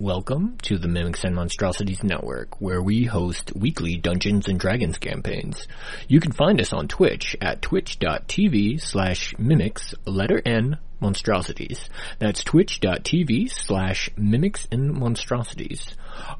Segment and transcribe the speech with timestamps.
[0.00, 5.68] Welcome to the Mimics and Monstrosities Network, where we host weekly Dungeons and Dragons campaigns.
[6.08, 11.88] You can find us on Twitch at twitch.tv slash mimics, letter N, monstrosities.
[12.18, 15.86] That's twitch.tv slash mimics and monstrosities.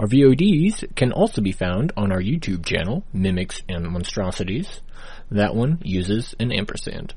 [0.00, 4.80] Our VODs can also be found on our YouTube channel, Mimics and Monstrosities.
[5.30, 7.14] That one uses an ampersand.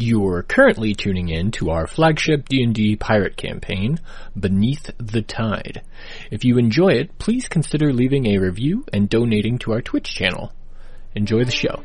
[0.00, 3.98] You're currently tuning in to our flagship D&D pirate campaign,
[4.38, 5.82] Beneath the Tide.
[6.30, 10.52] If you enjoy it, please consider leaving a review and donating to our Twitch channel.
[11.16, 11.82] Enjoy the show.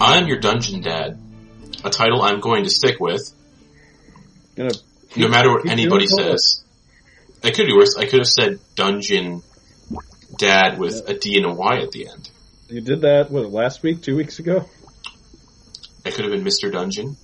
[0.00, 1.23] I'm your dungeon dad.
[1.84, 3.32] A title I'm going to stick with,
[4.56, 4.70] Gonna
[5.16, 6.64] no matter what anybody says.
[7.42, 7.96] It could be worse.
[7.96, 9.42] I could have said dungeon
[10.38, 12.30] dad with a D and a Y at the end.
[12.68, 14.68] You did that what last week, two weeks ago.
[16.06, 16.72] I could have been Mr.
[16.72, 17.16] Dungeon.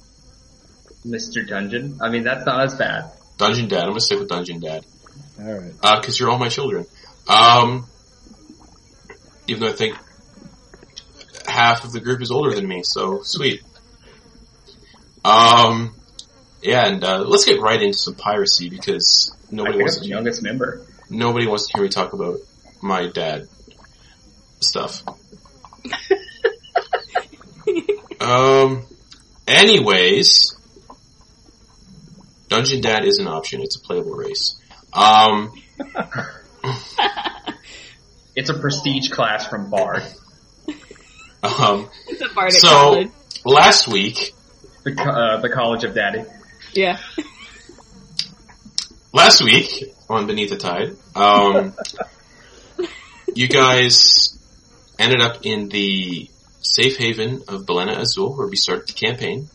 [1.06, 1.46] Mr.
[1.46, 1.98] Dungeon.
[2.02, 3.10] I mean, that's not as bad.
[3.38, 3.84] Dungeon dad.
[3.84, 4.84] I'm gonna stick with dungeon dad.
[5.40, 5.72] All right.
[5.82, 6.84] Uh, cause you're all my children.
[7.26, 7.86] Um,
[9.48, 9.96] even though I think
[11.46, 13.62] half of the group is older than me, so sweet.
[15.24, 15.94] Um,
[16.62, 20.14] yeah, and, uh, let's get right into some piracy because nobody wants I'm to the
[20.14, 20.82] youngest member.
[21.08, 22.38] nobody wants to hear me talk about
[22.82, 23.46] my dad
[24.60, 25.02] stuff.
[28.20, 28.82] um,
[29.46, 30.56] anyways,
[32.48, 33.60] Dungeon Dad is an option.
[33.62, 34.58] It's a playable race.
[34.92, 35.52] Um,
[38.36, 40.02] It's a prestige class from Bard.
[41.42, 43.10] um, It's a bardic So- college.
[43.44, 44.34] last week,
[44.94, 46.24] The, co- uh, the College of Daddy.
[46.72, 46.98] Yeah.
[49.12, 51.74] last week on Beneath the Tide, um,
[53.34, 54.38] you guys
[54.98, 56.28] ended up in the
[56.62, 59.48] safe haven of Belena Azul, where we started the campaign,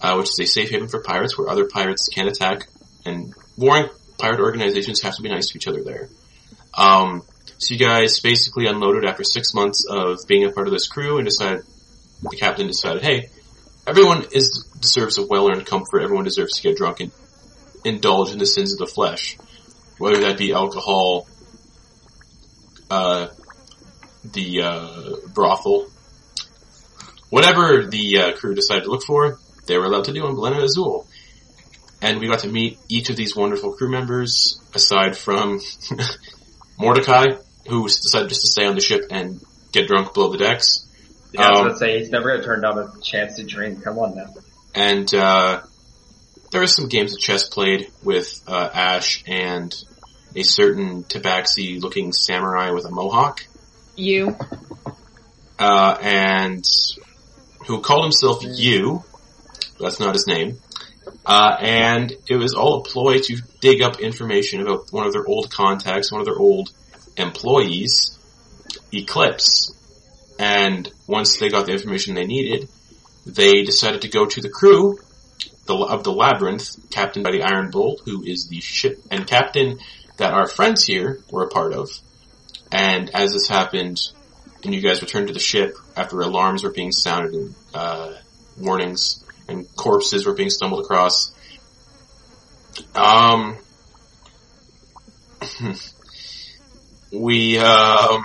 [0.00, 2.68] uh, which is a safe haven for pirates, where other pirates can attack,
[3.04, 6.08] and warring pirate organizations have to be nice to each other there.
[6.74, 7.22] Um,
[7.58, 11.18] so you guys basically unloaded after six months of being a part of this crew,
[11.18, 11.62] and decided
[12.22, 13.30] the captain decided, hey,
[13.88, 16.02] everyone is deserves a well-earned comfort.
[16.02, 17.10] Everyone deserves to get drunk and
[17.84, 19.38] indulge in the sins of the flesh,
[19.98, 21.26] whether that be alcohol,
[22.90, 23.28] uh,
[24.24, 25.88] the uh, brothel,
[27.30, 30.62] whatever the uh, crew decided to look for, they were allowed to do on Belena
[30.62, 31.06] Azul.
[32.00, 35.60] And we got to meet each of these wonderful crew members, aside from
[36.78, 37.26] Mordecai,
[37.68, 39.40] who decided just to stay on the ship and
[39.72, 40.77] get drunk below the decks.
[41.32, 43.82] Yeah, I was Um, gonna say he's never gonna turn down a chance to drink.
[43.84, 44.26] Come on now.
[44.74, 45.60] and uh,
[46.52, 49.74] there was some games of chess played with uh, Ash and
[50.36, 53.40] a certain tabaxi-looking samurai with a mohawk,
[53.96, 54.36] You.
[55.58, 56.64] uh, and
[57.66, 59.02] who called himself You.
[59.80, 60.58] That's not his name.
[61.26, 65.26] Uh, and it was all a ploy to dig up information about one of their
[65.26, 66.70] old contacts, one of their old
[67.16, 68.18] employees,
[68.92, 69.74] Eclipse.
[70.38, 72.68] And once they got the information they needed,
[73.26, 74.98] they decided to go to the crew
[75.68, 79.78] of the Labyrinth, captained by the Iron Bull, who is the ship and captain
[80.16, 81.90] that our friends here were a part of.
[82.70, 83.98] And as this happened,
[84.64, 88.12] and you guys returned to the ship after alarms were being sounded and uh,
[88.58, 91.32] warnings and corpses were being stumbled across.
[92.94, 93.56] Um,
[97.12, 98.24] we um,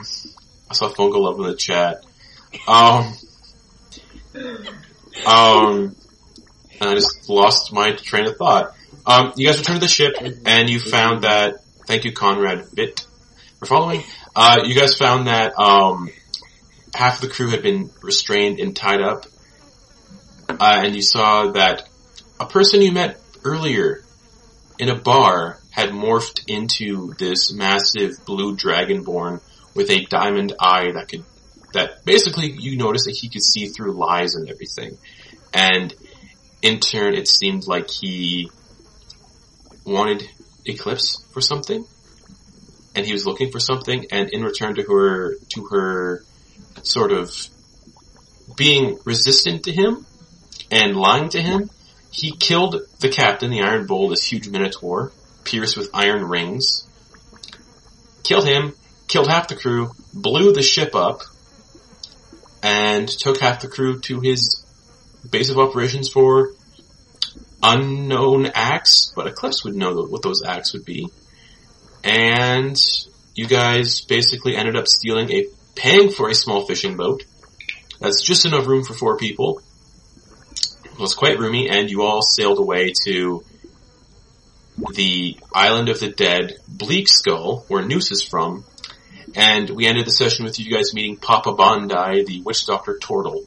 [0.70, 2.04] I saw go up in the chat.
[2.68, 3.14] Um,
[5.26, 5.96] um,
[6.82, 8.76] I just lost my train of thought.
[9.06, 10.16] Um, you guys returned to the ship
[10.46, 11.58] and you found that.
[11.86, 13.06] Thank you, Conrad Vitt,
[13.60, 14.04] for following.
[14.36, 16.10] Uh, you guys found that um,
[16.94, 19.26] half the crew had been restrained and tied up,
[20.50, 21.88] uh, and you saw that
[22.40, 24.04] a person you met earlier
[24.80, 29.42] in a bar had morphed into this massive blue dragonborn
[29.76, 31.26] with a diamond eye that could
[31.74, 34.98] that basically you noticed that he could see through lies and everything,
[35.54, 35.94] and
[36.62, 38.50] in turn it seemed like he
[39.86, 40.24] wanted
[40.66, 41.86] Eclipse for something,
[42.96, 46.24] and he was looking for something, and in return to her to her
[46.84, 47.36] sort of
[48.56, 50.06] being resistant to him
[50.72, 51.70] and lying to him,
[52.12, 55.12] he killed the captain, the Iron Bull, this huge minotaur,
[55.44, 56.88] pierced with iron rings.
[58.24, 58.74] Killed him,
[59.08, 61.22] killed half the crew, blew the ship up,
[62.64, 64.66] and took half the crew to his
[65.30, 66.54] base of operations for
[67.62, 71.08] unknown acts, but Eclipse would know what those acts would be.
[72.04, 72.78] And
[73.36, 75.46] you guys basically ended up stealing a,
[75.76, 77.24] paying for a small fishing boat.
[78.00, 79.62] That's just enough room for four people.
[80.86, 83.44] It was quite roomy, and you all sailed away to
[84.94, 88.66] the island of the dead, Bleak Skull, where Noose is from.
[89.36, 93.46] And we ended the session with you guys meeting Papa Bondi, the witch doctor Tortle.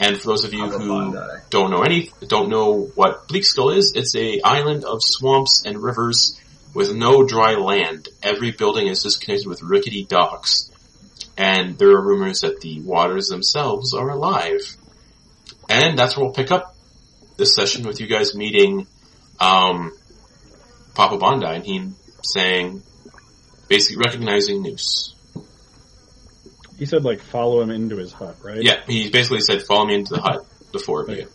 [0.00, 1.18] And for those of you Papa who
[1.50, 5.82] don't know any, don't know what Bleak Skull is, it's a island of swamps and
[5.82, 6.40] rivers
[6.74, 8.08] with no dry land.
[8.22, 10.70] Every building is just connected with rickety docks.
[11.36, 14.76] And there are rumors that the waters themselves are alive.
[15.68, 16.74] And that's where we'll pick up
[17.36, 18.86] this session with you guys meeting,
[19.38, 19.92] um,
[20.94, 22.82] Papa Bondi and him saying,
[23.68, 25.14] basically recognizing Noose.
[26.78, 28.62] He said like follow him into his hut, right?
[28.62, 31.26] Yeah, he basically said, follow me into the hut, the four of you.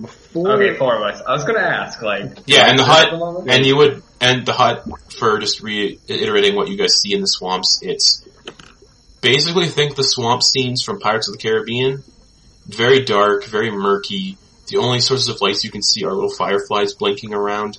[0.00, 1.22] Before Okay, four of us.
[1.22, 3.12] I was gonna ask, like, Yeah, and the hut,
[3.48, 4.84] and you would, and the hut,
[5.16, 8.26] for just reiterating what you guys see in the swamps, it's
[9.20, 12.02] basically think the swamp scenes from Pirates of the Caribbean.
[12.66, 14.36] Very dark, very murky.
[14.66, 17.78] The only sources of lights you can see are little fireflies blinking around,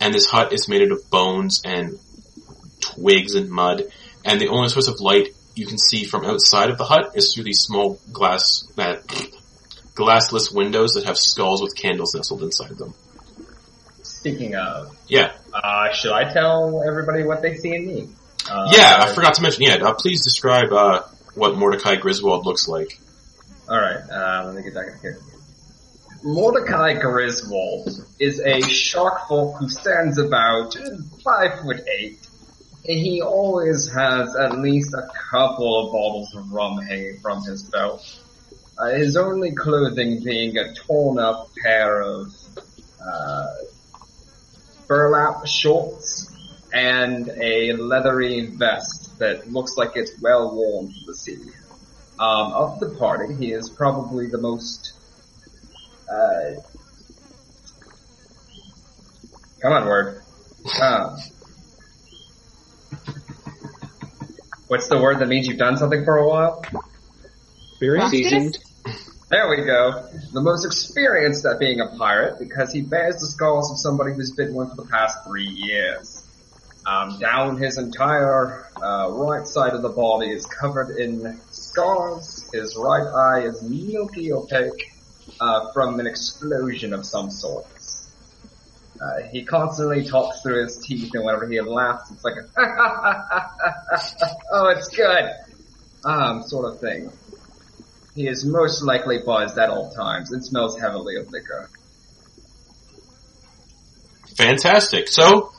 [0.00, 1.96] and this hut is made out of bones and
[2.80, 3.84] twigs and mud,
[4.24, 7.34] and the only source of light you can see from outside of the hut is
[7.34, 9.06] through these small glass, that
[9.94, 12.94] glassless windows that have skulls with candles nestled inside them.
[14.02, 15.32] Speaking of, Yeah.
[15.52, 18.08] uh, should I tell everybody what they see in me?
[18.50, 19.62] Uh, Yeah, I forgot to mention.
[19.62, 21.02] Yeah, uh, please describe uh,
[21.34, 22.98] what Mordecai Griswold looks like.
[23.68, 25.18] Alright, uh, let me get back in here.
[26.24, 27.88] Mordecai Griswold
[28.18, 30.76] is a shark folk who stands about
[31.24, 32.18] five foot eight.
[32.84, 38.02] He always has at least a couple of bottles of rum hanging from his belt.
[38.76, 42.34] Uh, his only clothing being a torn up pair of
[43.00, 43.46] uh,
[44.88, 46.34] burlap shorts
[46.72, 51.50] and a leathery vest that looks like it's well worn for the sea.
[52.18, 54.92] Um, of the party, he is probably the most.
[56.10, 56.60] Uh,
[59.60, 60.22] come on, word.
[60.80, 61.16] Um,
[64.72, 66.62] what's the word that means you've done something for a while?
[67.72, 68.10] experience.
[68.10, 68.58] Seasoned.
[69.28, 70.08] There we go.
[70.32, 74.34] The most experienced at being a pirate because he bears the scars of somebody who's
[74.34, 76.26] been one for the past three years.
[76.86, 82.42] Um, down his entire uh, right side of the body is covered in scars.
[82.54, 84.90] His right eye is milky opaque
[85.38, 87.66] uh, from an explosion of some sort.
[89.00, 92.46] Uh, he constantly talks through his teeth, and whenever he laughs, it's like a
[94.52, 95.30] "Oh, it's good,"
[96.04, 97.10] um, sort of thing.
[98.14, 101.68] He is most likely buzzed at all times and smells heavily of liquor.
[104.36, 105.08] Fantastic.
[105.08, 105.52] So,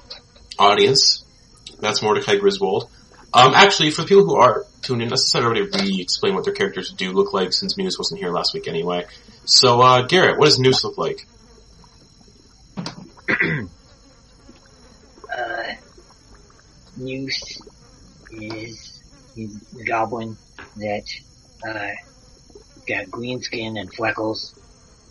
[0.60, 1.26] audience,
[1.80, 2.90] that's Mordecai Griswold.
[3.34, 6.92] Um, actually, for the people who are tuned in, let's already re-explain what their characters
[6.92, 9.06] do look like since Noose wasn't here last week anyway.
[9.46, 11.26] So, uh, Garrett, what does Noose look like?
[15.36, 15.74] Uh,
[16.96, 17.62] Noose
[18.32, 19.02] is
[19.34, 20.38] he's a goblin
[20.76, 21.06] that
[21.68, 21.92] uh
[22.88, 24.54] got green skin and freckles,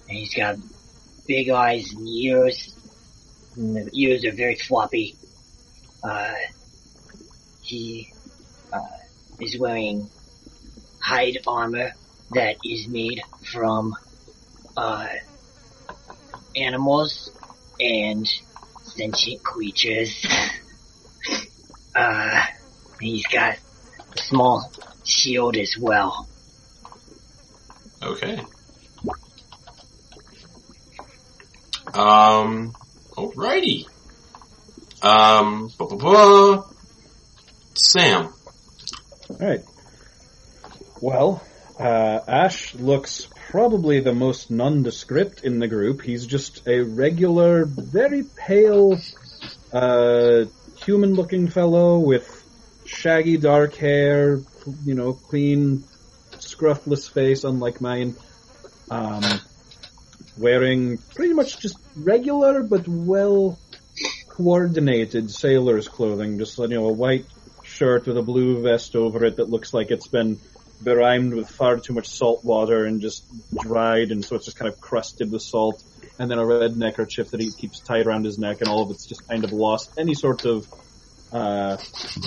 [0.08, 0.56] and he's got
[1.26, 2.76] big eyes and ears.
[3.56, 5.18] And the ears are very floppy.
[6.02, 6.32] Uh,
[7.60, 8.08] he
[8.72, 8.78] uh,
[9.40, 10.10] is wearing
[11.02, 11.92] hide armor
[12.30, 13.20] that is made
[13.52, 13.94] from
[14.76, 15.06] uh,
[16.56, 17.30] animals
[17.82, 18.28] and
[18.84, 20.24] sentient creatures.
[21.94, 22.42] Uh,
[23.00, 23.58] he's got
[24.14, 24.70] a small
[25.04, 26.28] shield as well.
[28.02, 28.40] Okay.
[31.94, 32.72] Um,
[33.10, 33.86] alrighty.
[35.02, 36.64] Um, blah, blah, blah.
[37.74, 38.32] Sam.
[39.30, 39.64] Alright.
[41.00, 41.42] Well,
[41.78, 46.00] uh, Ash looks probably the most nondescript in the group.
[46.00, 48.98] He's just a regular, very pale,
[49.70, 52.26] uh, human looking fellow with
[52.86, 54.40] shaggy dark hair,
[54.86, 55.84] you know, clean,
[56.38, 58.16] scruffless face, unlike mine.
[58.90, 59.22] Um,
[60.38, 63.58] wearing pretty much just regular but well
[64.30, 67.26] coordinated sailor's clothing, just you know, a white
[67.64, 70.40] shirt with a blue vest over it that looks like it's been
[70.82, 73.24] berimed with far too much salt water and just
[73.60, 75.82] dried, and so it's just kind of crusted with salt.
[76.18, 78.90] And then a red neckerchief that he keeps tied around his neck, and all of
[78.90, 80.66] it's just kind of lost any sort of
[81.32, 81.78] uh,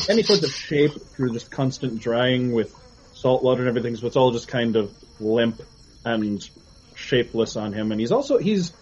[0.10, 2.76] any sort of shape through just constant drying with
[3.14, 3.96] salt water and everything.
[3.96, 5.62] So it's all just kind of limp
[6.04, 6.48] and
[6.96, 7.92] shapeless on him.
[7.92, 8.74] And he's also he's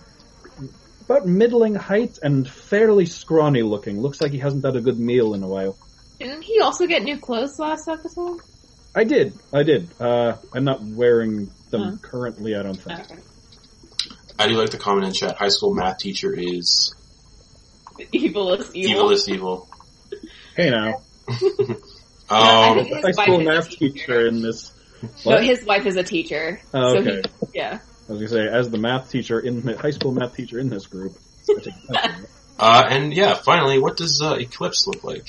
[1.05, 4.01] about middling height and fairly scrawny looking.
[4.01, 5.77] Looks like he hasn't had a good meal in a while.
[6.19, 8.39] Didn't he also get new clothes last episode?
[8.95, 9.89] I did, I did.
[9.99, 11.95] Uh, I'm not wearing them Huh.
[12.01, 12.55] currently.
[12.55, 12.99] I don't think.
[12.99, 13.15] Okay.
[14.37, 15.35] I do like to comment in chat.
[15.37, 16.93] High school math teacher is
[18.11, 19.09] Evil is evil.
[19.09, 19.67] evilest evil.
[20.55, 21.01] Hey now,
[22.29, 24.71] I Um, think high school wife is a math teacher in this.
[25.25, 26.61] No, his wife is a teacher.
[26.73, 27.21] Oh, So okay.
[27.21, 27.79] he, yeah.
[28.07, 30.69] I was gonna say, as the math teacher in the high school math teacher in
[30.69, 31.15] this group.
[31.49, 32.27] I take offense to
[32.59, 35.25] uh, and yeah, finally, what does uh, Eclipse look like?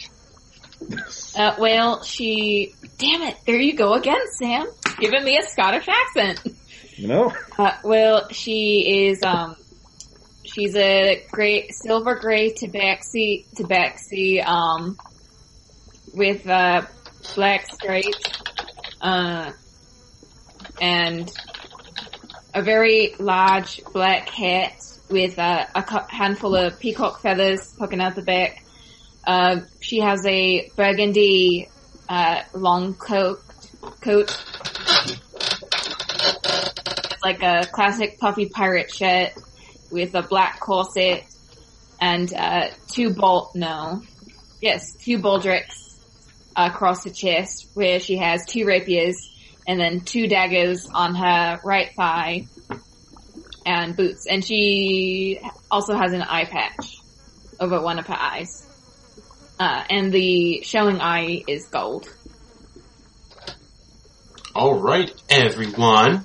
[1.36, 2.74] Uh, well, she.
[3.04, 3.36] Damn it!
[3.44, 4.66] There you go again, Sam.
[4.98, 6.40] Giving me a Scottish accent.
[6.96, 9.22] you know, Uh, well, she is.
[9.22, 9.56] Um,
[10.42, 14.96] she's a great silver gray tabaxi, tabaxi, um,
[16.14, 16.86] with uh,
[17.34, 18.22] black stripes,
[19.02, 19.52] uh,
[20.80, 21.30] and
[22.54, 24.80] a very large black hat
[25.10, 28.64] with uh, a handful of peacock feathers poking out the back.
[29.26, 31.68] Uh, she has a burgundy
[32.08, 33.42] uh, long coat,
[34.00, 34.30] coat
[37.22, 39.30] like a classic puffy pirate shirt
[39.90, 41.24] with a black corset
[42.00, 44.02] and uh, two bolt no,
[44.60, 45.98] yes, two baldricks
[46.56, 49.30] across her chest where she has two rapiers
[49.66, 52.46] and then two daggers on her right thigh
[53.64, 54.26] and boots.
[54.26, 56.98] And she also has an eye patch
[57.58, 58.66] over one of her eyes.
[59.58, 62.08] Uh, and the showing eye is gold.
[64.54, 66.24] All right, everyone.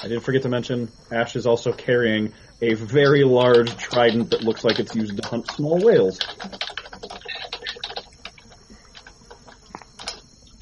[0.00, 2.32] I did forget to mention Ash is also carrying
[2.62, 6.18] a very large trident that looks like it's used to hunt small whales.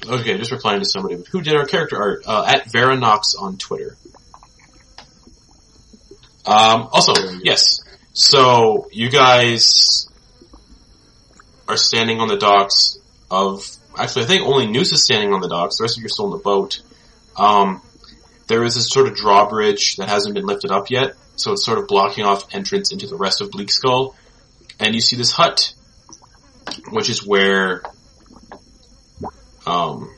[0.07, 1.23] Okay, just replying to somebody.
[1.31, 2.23] Who did our character art?
[2.27, 3.97] Uh, at Veranox on Twitter.
[6.45, 7.81] Um, also, yes.
[8.13, 10.07] So, you guys
[11.67, 12.97] are standing on the docks
[13.29, 13.67] of,
[13.97, 16.09] actually I think only Noose is standing on the docks, the rest of you are
[16.09, 16.81] still in the boat.
[17.37, 17.81] Um,
[18.47, 21.79] there is this sort of drawbridge that hasn't been lifted up yet, so it's sort
[21.79, 24.15] of blocking off entrance into the rest of Bleak Skull.
[24.79, 25.73] And you see this hut,
[26.91, 27.81] which is where
[29.65, 30.13] um,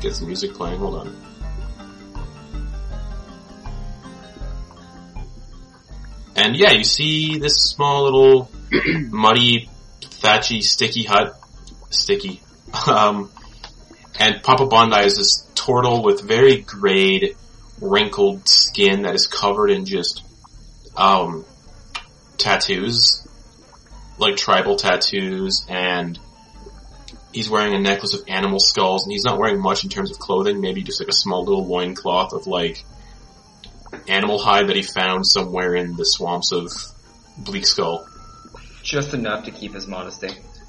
[0.00, 0.78] get some music playing.
[0.78, 1.29] Hold on.
[6.40, 8.50] And yeah, you see this small little
[9.10, 9.68] muddy,
[10.00, 11.38] thatchy, sticky hut.
[11.90, 12.40] Sticky.
[12.86, 13.32] Um,
[14.20, 17.34] and Papa Bondi is this turtle with very grayed,
[17.80, 20.22] wrinkled skin that is covered in just,
[20.96, 21.44] um,
[22.38, 23.26] tattoos.
[24.18, 26.16] Like tribal tattoos and
[27.32, 30.18] he's wearing a necklace of animal skulls, and he's not wearing much in terms of
[30.18, 30.60] clothing.
[30.60, 32.84] Maybe just like a small little loincloth of like
[34.08, 36.72] animal hide that he found somewhere in the swamps of
[37.38, 38.06] Bleak Skull.
[38.82, 40.28] Just enough to keep his modesty.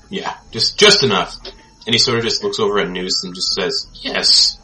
[0.09, 1.35] Yeah, just just enough.
[1.85, 4.57] And he sort of just looks over at Noose and just says, "Yes."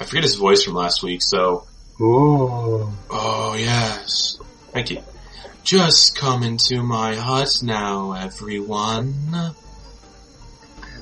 [0.00, 1.66] I forget his voice from last week, so
[2.00, 2.90] Ooh.
[3.10, 4.38] oh yes,
[4.72, 5.02] thank you.
[5.62, 9.14] Just come into my hut now, everyone.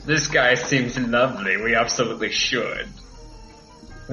[0.05, 1.57] This guy seems lovely.
[1.57, 2.89] We absolutely should.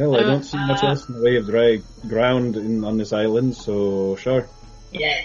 [0.07, 2.83] Well, I Uh, don't see much uh, else in the way of dry ground in,
[2.85, 4.47] on this island, so sure.
[4.93, 5.21] Yeah.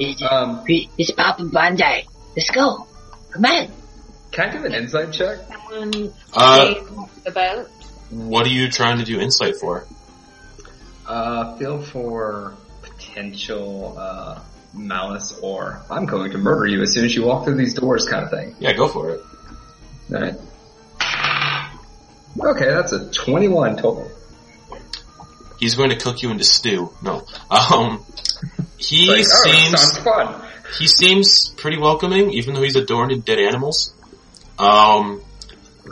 [0.00, 2.06] It's, Um, it's Papa Bandai.
[2.36, 2.86] Let's go.
[3.30, 3.68] Come on.
[4.32, 5.38] can I do an insight check?
[5.70, 7.68] Someone Uh, came off the boat.
[8.10, 9.86] what are you trying to do insight for?
[11.06, 14.40] Uh, feel for potential, uh,
[14.74, 18.06] malice or I'm going to murder you as soon as you walk through these doors
[18.08, 18.54] kind of thing.
[18.60, 19.20] Yeah, go for it.
[20.12, 20.34] Alright.
[22.40, 24.10] Okay, that's a 21 total.
[25.58, 26.92] He's going to cook you into stew.
[27.02, 27.24] No.
[27.50, 28.04] Um,
[28.76, 30.42] he Like, oh, seems fun.
[30.78, 33.92] he seems pretty welcoming, even though he's adorned in dead animals.
[34.58, 35.20] Um,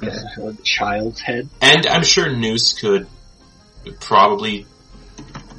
[0.01, 0.25] This
[0.63, 1.49] child's head.
[1.61, 3.07] and I'm sure Noose could
[4.01, 4.67] probably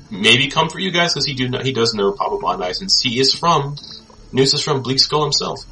[0.09, 3.19] maybe comfort you guys because he do know, he does know Papa Bondi since he
[3.19, 3.75] is from
[4.31, 5.65] Noose is from Bleak Skull himself.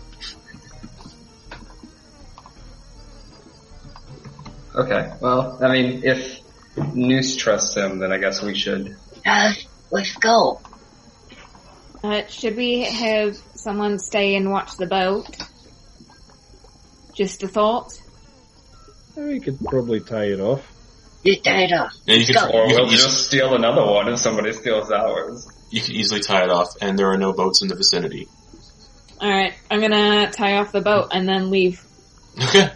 [4.75, 6.41] Okay, well, I mean, if
[6.93, 8.95] Noose trusts him, then I guess we should.
[9.25, 9.53] Uh,
[9.91, 10.59] let's go.
[12.03, 15.25] Uh, should we have someone stay and watch the boat?
[17.15, 17.93] Just a thought.
[19.15, 20.69] We could probably tie it off.
[21.23, 21.93] You tie it off.
[22.07, 22.57] And you Let's can, go.
[22.57, 25.47] Or you, we'll eas- just steal another one if somebody steals ours.
[25.71, 28.27] you can easily tie it off, and there are no boats in the vicinity.
[29.21, 31.81] Alright, I'm gonna tie off the boat and then leave.
[32.37, 32.69] Okay.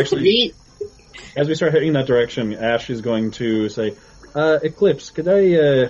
[0.00, 0.54] Actually, Lead.
[1.36, 3.94] As we start heading in that direction, Ash is going to say,
[4.34, 5.88] uh, Eclipse, could I, uh,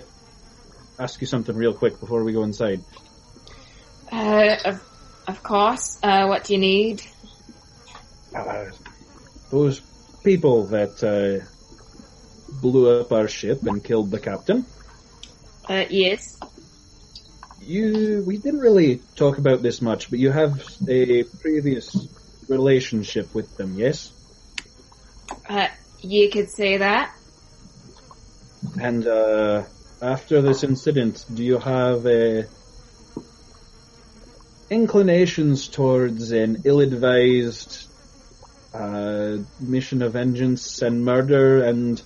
[0.99, 2.83] ask you something real quick before we go inside?
[4.11, 4.83] Uh, of,
[5.29, 5.99] of course.
[6.03, 7.03] Uh, what do you need?
[8.35, 8.67] Uh,
[9.51, 9.81] those
[10.25, 11.45] people that uh,
[12.61, 14.67] blew up our ship and killed the captain.
[15.69, 16.41] Uh, yes.
[17.61, 21.97] You, we didn't really talk about this much, but you have a previous
[22.49, 24.13] relationship with them, yes?
[25.49, 25.69] Uh,
[26.01, 27.15] you could say that.
[28.81, 29.65] And uh,
[30.03, 32.43] after this incident, do you have uh,
[34.71, 37.89] inclinations towards an ill-advised
[38.75, 42.03] uh, mission of vengeance and murder and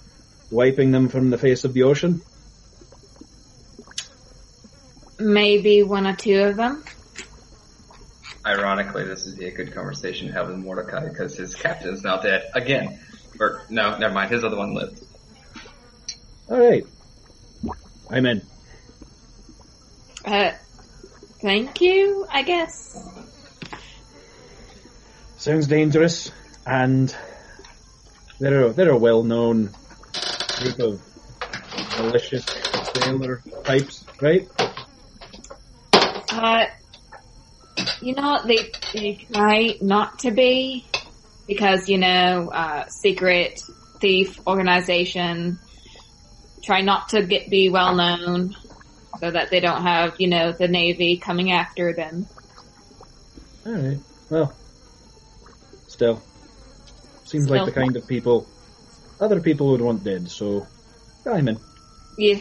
[0.51, 2.21] wiping them from the face of the ocean?
[5.19, 6.85] Maybe one or two of them.
[8.45, 12.03] Ironically, this would be a good conversation to have with Mordecai because his captain is
[12.03, 12.99] now dead again.
[13.41, 14.31] Or no, never mind.
[14.31, 15.03] His other one lived.
[16.51, 16.87] All right,
[18.11, 18.43] I'm in.
[20.25, 20.53] Uh,
[21.41, 22.99] thank you, I guess.
[25.39, 26.31] Sounds dangerous,
[26.67, 27.15] and
[28.39, 29.71] they're a, they're a well-known
[30.59, 31.01] group of
[31.99, 32.45] malicious
[32.93, 34.49] sailor types, right?
[35.95, 36.67] Uh,
[38.03, 40.85] you know, they, they try not to be
[41.50, 43.61] because, you know, uh, secret
[43.99, 45.59] thief organization
[46.62, 48.54] try not to get, be well known
[49.19, 52.25] so that they don't have, you know, the Navy coming after them.
[53.66, 53.99] All right.
[54.30, 54.54] Well,
[55.88, 56.23] still,
[57.25, 58.47] seems like the kind of people
[59.21, 60.30] other people would want dead.
[60.30, 60.69] So,
[61.26, 61.59] I'm in.
[62.16, 62.38] Yeah.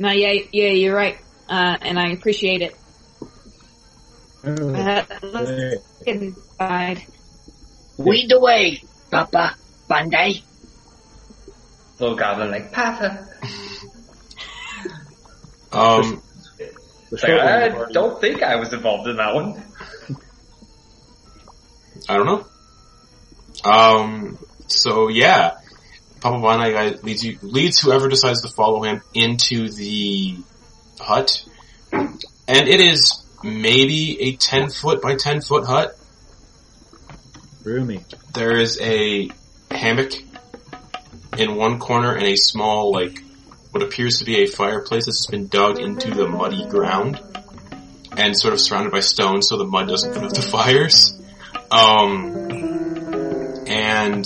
[0.00, 1.18] No, yeah, yeah, you're right.
[1.48, 2.76] Uh, and I appreciate it.
[4.44, 7.06] Oh, Uh, let's get inside.
[7.98, 9.56] Lead the way, Papa
[9.88, 10.42] Bandai.
[11.98, 13.26] Little goblin like Papa.
[15.72, 16.22] Um,
[17.10, 19.62] Like, I don't think I was involved in that one.
[22.08, 22.46] I don't know.
[23.64, 25.58] Um, so yeah,
[26.20, 30.36] Papa Vanai guy leads you, leads whoever decides to follow him into the
[31.00, 31.44] hut,
[31.92, 35.96] and it is maybe a ten foot by ten foot hut.
[37.66, 38.04] Roomy.
[38.32, 39.28] There is a
[39.72, 40.12] hammock
[41.36, 43.20] in one corner and a small, like,
[43.72, 47.20] what appears to be a fireplace that's been dug into the muddy ground
[48.16, 51.20] and sort of surrounded by stone so the mud doesn't put out the fires.
[51.72, 54.24] Um, and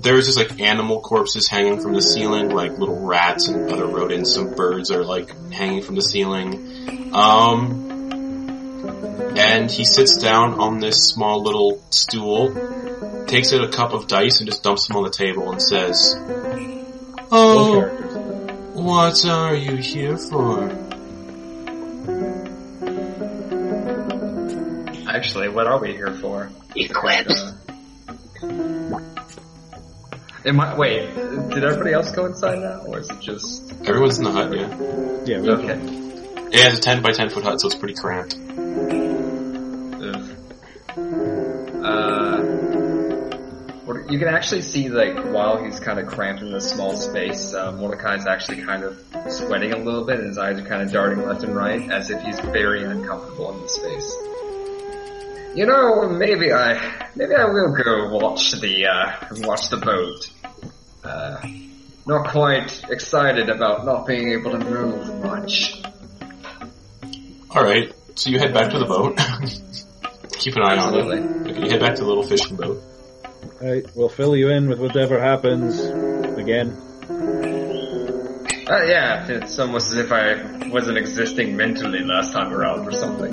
[0.00, 4.34] there's just like animal corpses hanging from the ceiling, like little rats and other rodents.
[4.34, 7.14] Some birds are like hanging from the ceiling.
[7.14, 7.91] Um,
[9.02, 14.40] and he sits down on this small little stool, takes out a cup of dice
[14.40, 16.16] and just dumps them on the table and says,
[17.30, 17.82] "Oh,
[18.74, 20.70] what are you here for?"
[25.08, 26.50] Actually, what are we here for?
[26.74, 27.52] Eclipse.
[28.42, 29.00] Uh,
[30.44, 34.24] am I, wait, did everybody else go inside now, or is it just Everyone's in
[34.24, 34.68] the hut, yeah.
[35.24, 36.01] Yeah, we okay?
[36.52, 38.34] Yeah, it's a 10 by 10 foot hut, so it's pretty cramped.
[41.82, 42.42] Uh,
[44.10, 47.72] you can actually see like while he's kind of cramped in this small space, uh,
[47.72, 51.24] Mordecai's actually kind of sweating a little bit, and his eyes are kind of darting
[51.24, 54.14] left and right, as if he's very uncomfortable in the space.
[55.56, 60.30] You know, maybe I, maybe I will go watch the, uh, watch the boat.
[61.02, 61.40] Uh,
[62.06, 65.82] not quite excited about not being able to move much.
[67.54, 69.18] Alright, so you head back to the boat.
[70.38, 71.50] Keep an eye on it.
[71.50, 72.82] Okay, you head back to the little fishing boat.
[73.60, 75.78] Alright, we'll fill you in with whatever happens.
[76.38, 76.70] Again.
[78.66, 83.32] Uh, yeah, it's almost as if I wasn't existing mentally last time around or something.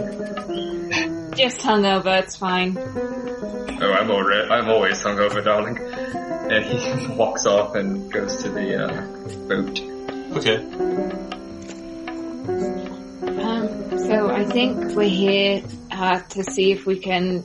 [1.37, 2.77] Just hungover, it's fine.
[2.77, 5.77] Oh, I'm already, I'm always hungover, darling.
[5.77, 9.79] And he walks off and goes to the uh, boat.
[10.37, 10.88] Okay.
[14.39, 17.43] I think we're here uh, to see if we can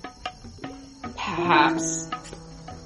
[1.03, 2.09] perhaps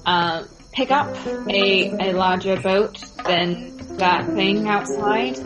[0.06, 1.14] uh, pick up
[1.46, 5.36] a, a larger boat than that thing outside.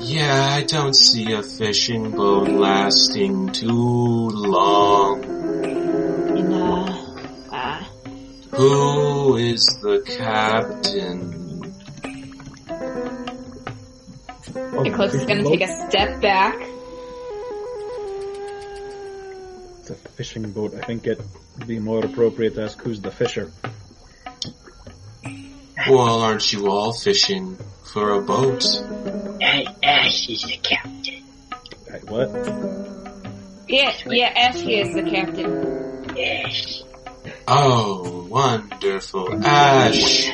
[0.00, 5.22] Yeah, I don't see a fishing boat lasting too long.
[6.36, 7.16] In uh,
[7.52, 7.84] uh,
[8.56, 11.44] Who is the captain?
[14.84, 16.73] Eclipse is going to take a step back.
[19.86, 20.74] It's a fishing boat.
[20.74, 21.20] I think it
[21.58, 23.52] would be more appropriate to ask who's the fisher.
[25.86, 27.58] Well, aren't you all fishing
[27.92, 28.64] for a boat?
[29.42, 31.22] Hey, Ash, Ash is the captain.
[31.90, 32.30] Right, what?
[33.68, 36.16] Yeah, yeah, Ashley is the captain.
[36.16, 36.82] Yes.
[37.46, 39.44] Oh, wonderful.
[39.44, 40.32] Ash,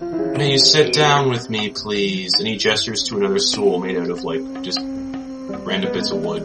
[0.00, 2.34] may you sit down with me, please?
[2.38, 6.42] And he gestures to another stool made out of, like, just random bits of wood.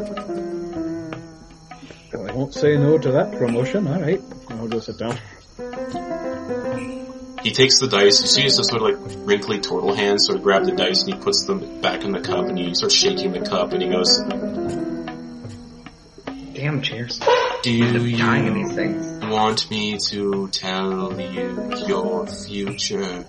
[2.40, 3.86] Well, I won't say no to that promotion.
[3.86, 5.18] All right, I'll go sit down.
[7.44, 8.22] He takes the dice.
[8.22, 8.96] You see his sort of like
[9.28, 12.22] wrinkly turtle hands sort of grab the dice and he puts them back in the
[12.22, 14.20] cup and he starts shaking the cup and he goes,
[16.54, 17.20] Damn, cheers.
[17.62, 19.26] Do I'm dying of you these things.
[19.26, 23.26] want me to tell you your future?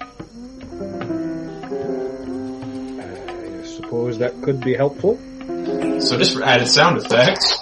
[3.01, 5.19] I suppose that could be helpful.
[6.01, 7.60] So just for added sound effect, he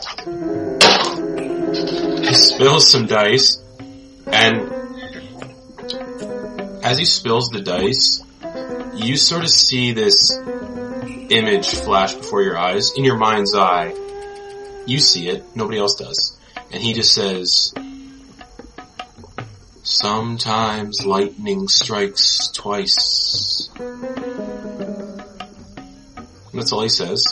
[2.38, 3.62] spills some dice,
[4.26, 4.72] and
[6.84, 8.22] as he spills the dice,
[8.94, 10.36] you sort of see this
[11.30, 13.94] image flash before your eyes, in your mind's eye.
[14.86, 16.36] You see it, nobody else does.
[16.72, 17.74] And he just says,
[19.82, 23.70] Sometimes lightning strikes twice.
[23.78, 25.20] And
[26.52, 27.26] that's all he says.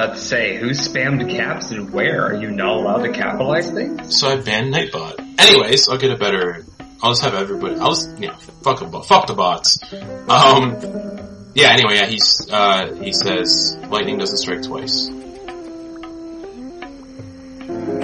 [0.00, 2.24] About to say, who spammed caps and where?
[2.24, 4.18] Are you not allowed to capitalize things?
[4.18, 5.18] so I banned Nightbot.
[5.38, 6.64] Anyways, I'll get a better.
[7.02, 7.76] I'll just have everybody.
[7.76, 9.78] I'll just yeah, fuck 'em, fuck the bots.
[10.28, 10.76] Um,
[11.54, 11.70] yeah.
[11.72, 12.06] Anyway, yeah.
[12.06, 15.08] He's uh, he says lightning doesn't strike twice.
[15.08, 15.16] All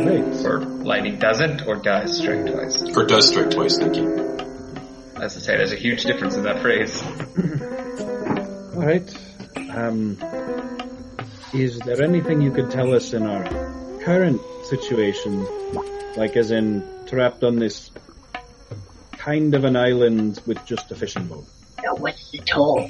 [0.05, 0.45] right.
[0.45, 2.83] Or lightning doesn't, or does strike twice?
[2.97, 3.79] Or does strike twice.
[3.79, 4.37] Thank you.
[5.17, 7.03] As I say, there's a huge difference in that phrase.
[8.77, 9.19] All right.
[9.75, 10.19] Um,
[11.63, 13.45] is there anything you could tell us in our
[14.03, 15.47] current situation,
[16.17, 17.91] like as in trapped on this
[19.13, 21.45] kind of an island with just a fishing boat?
[21.83, 22.89] Now, what's the toll?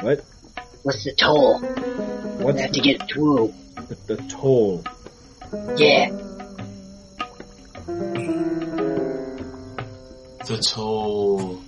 [0.00, 0.24] What?
[0.82, 1.60] What's the toll?
[1.60, 3.54] What's We have to get through.
[3.76, 4.84] the, the toll?
[5.76, 6.10] Yeah.
[10.44, 11.62] The toll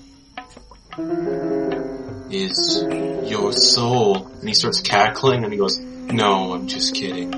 [2.32, 2.82] is
[3.30, 4.26] your soul.
[4.26, 7.32] And he starts cackling and he goes, No, I'm just kidding.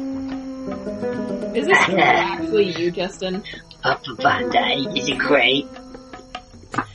[1.55, 3.45] Is this actually you, Justin?
[3.85, 4.97] Up for Bandai.
[4.97, 5.67] Is it great?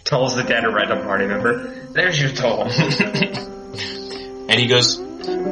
[0.03, 1.67] Toll's the dead or random party member.
[1.91, 2.63] There's your toll.
[4.49, 4.97] and he goes,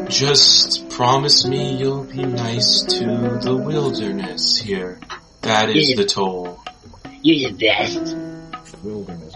[0.07, 4.99] Just promise me you'll be nice to the wilderness here.
[5.41, 6.63] That is the toll.
[7.21, 8.15] You're the best.
[8.83, 9.33] Wilderness.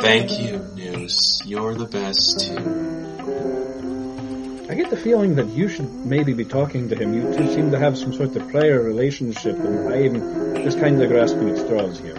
[0.00, 0.64] Thank you,
[1.06, 1.40] Noose.
[1.44, 2.56] You're the best too.
[4.68, 7.14] I get the feeling that you should maybe be talking to him.
[7.14, 11.08] You two seem to have some sort of prior relationship, and I'm just kind of
[11.08, 12.18] grasping at straws here.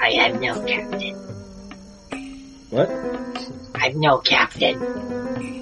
[0.00, 1.16] I have no captain.
[2.70, 2.88] What?
[3.74, 4.80] I've no captain.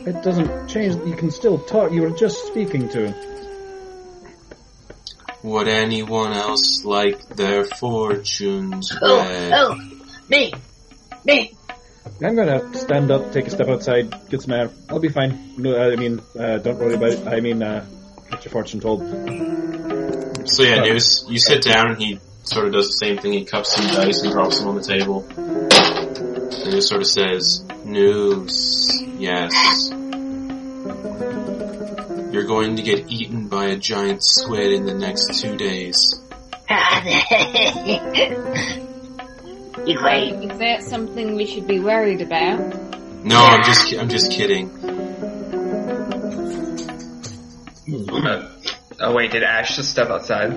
[0.06, 0.96] It doesn't change.
[1.08, 1.90] You can still talk.
[1.90, 3.14] You were just speaking to him.
[5.42, 9.89] Would anyone else like their fortunes Oh, oh,
[10.30, 10.52] me,
[11.24, 11.54] me.
[12.22, 14.70] I'm gonna stand up, take a step outside, get some air.
[14.88, 15.54] I'll be fine.
[15.58, 17.26] No, I mean, uh, don't worry about it.
[17.26, 17.84] I mean, uh,
[18.30, 19.00] get your fortune told.
[20.48, 23.32] So yeah, Noose, you sit down and he sort of does the same thing.
[23.32, 25.26] He cups some dice and drops them on the table.
[25.36, 29.52] And he sort of says, Noose, yes.
[32.32, 36.20] You're going to get eaten by a giant squid in the next two days.
[39.86, 40.34] You're great.
[40.50, 42.58] Is that something we should be worried about?
[43.24, 44.70] No, I'm just, I'm just kidding.
[49.02, 50.52] Oh wait, did Ash just step outside?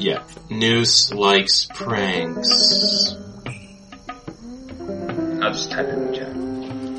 [0.00, 3.12] Yeah, Noose likes pranks.
[5.42, 6.28] I'll just type it in the chat.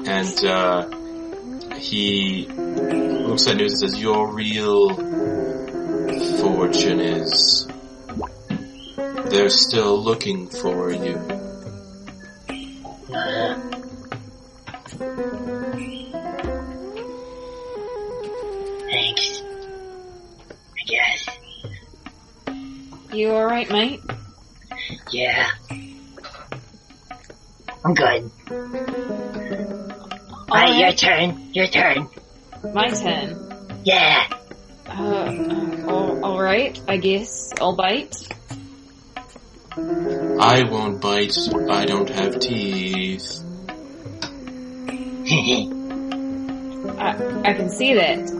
[0.09, 4.89] and uh, he looks at Noose and says, "Your real
[6.39, 7.65] fortune is
[9.29, 11.38] they're still looking for you."
[31.27, 31.49] Turn.
[31.53, 32.09] Your turn.
[32.73, 33.81] My turn.
[33.83, 34.27] Yeah.
[34.89, 38.15] all, all right, I guess I'll bite.
[39.77, 41.37] I won't bite.
[41.69, 43.43] I don't have teeth.
[46.99, 47.09] I,
[47.45, 48.39] I can see that.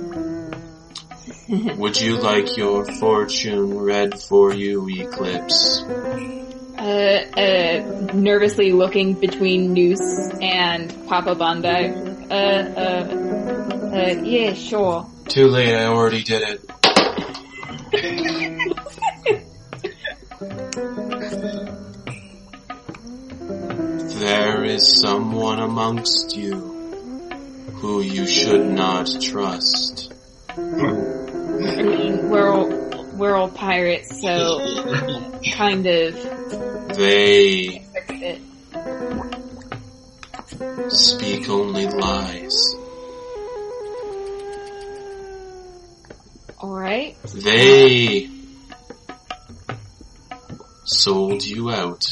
[1.77, 5.83] Would you like your fortune read for you, Eclipse?
[6.77, 12.08] Uh, uh, nervously looking between Noose and Papa Bandai.
[12.29, 15.09] Uh, uh, uh, yeah, sure.
[15.27, 16.69] Too late, I already did it.
[24.19, 26.55] there is someone amongst you
[27.75, 30.13] who you should not trust.
[30.49, 30.61] I
[31.81, 34.59] mean, we're all, we're all pirates, so
[35.55, 37.88] kind of They.
[40.89, 42.75] Speak only lies.
[46.61, 47.17] Alright.
[47.33, 48.29] They
[50.85, 52.09] sold you out.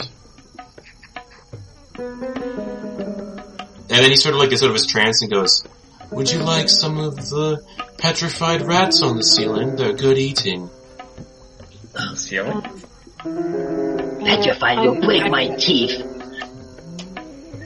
[1.98, 5.66] And then he sort of like gets out of his trance and goes,
[6.12, 7.64] Would you like some of the
[7.98, 9.76] petrified rats on the ceiling?
[9.76, 10.70] They're good eating.
[12.16, 12.62] Ceiling?
[13.24, 16.00] Petrified you'll break my teeth.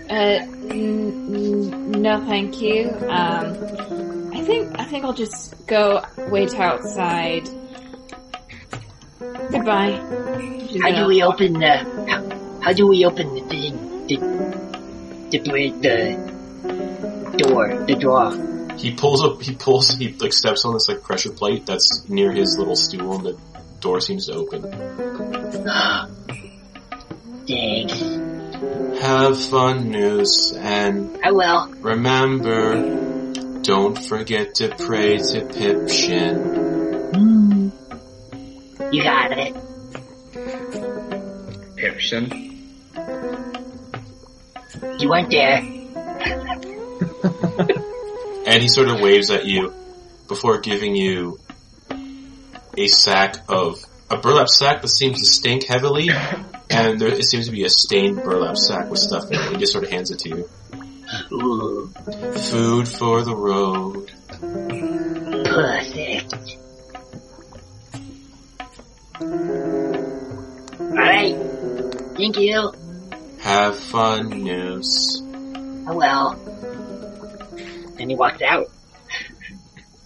[0.10, 2.90] Uh, n- n- no, thank you.
[3.10, 7.48] Um, I think I think I'll just go wait outside.
[9.52, 10.00] Goodbye.
[10.70, 11.78] She's How do we open the?
[12.10, 14.08] How, how do we open the thing?
[14.08, 14.18] The
[15.32, 18.32] the break the door, the drawer.
[18.78, 22.32] He pulls up, he pulls, he like steps on this like pressure plate that's near
[22.32, 23.38] his little stool and the
[23.80, 24.64] door seems to open.
[27.48, 28.21] Thanks.
[29.02, 31.67] Have fun, Noose, and I will.
[31.80, 36.71] remember, don't forget to pray to Pipshin.
[38.91, 39.56] You got it.
[41.76, 42.50] Pipshin.
[45.00, 45.58] You weren't there.
[48.47, 49.74] And he sort of waves at you
[50.28, 51.39] before giving you
[52.78, 56.10] a sack of a burlap sack that seems to stink heavily,
[56.72, 59.52] and there it seems to be a stained burlap sack with stuff in it.
[59.52, 60.50] He just sort of hands it to you.
[61.34, 64.12] Ooh, Food for the road.
[65.46, 66.58] perfect.
[70.82, 71.36] Alright.
[72.18, 72.72] Thank you.
[73.40, 75.22] Have fun, Noose.
[75.22, 76.32] I will.
[78.00, 78.70] And he walked out.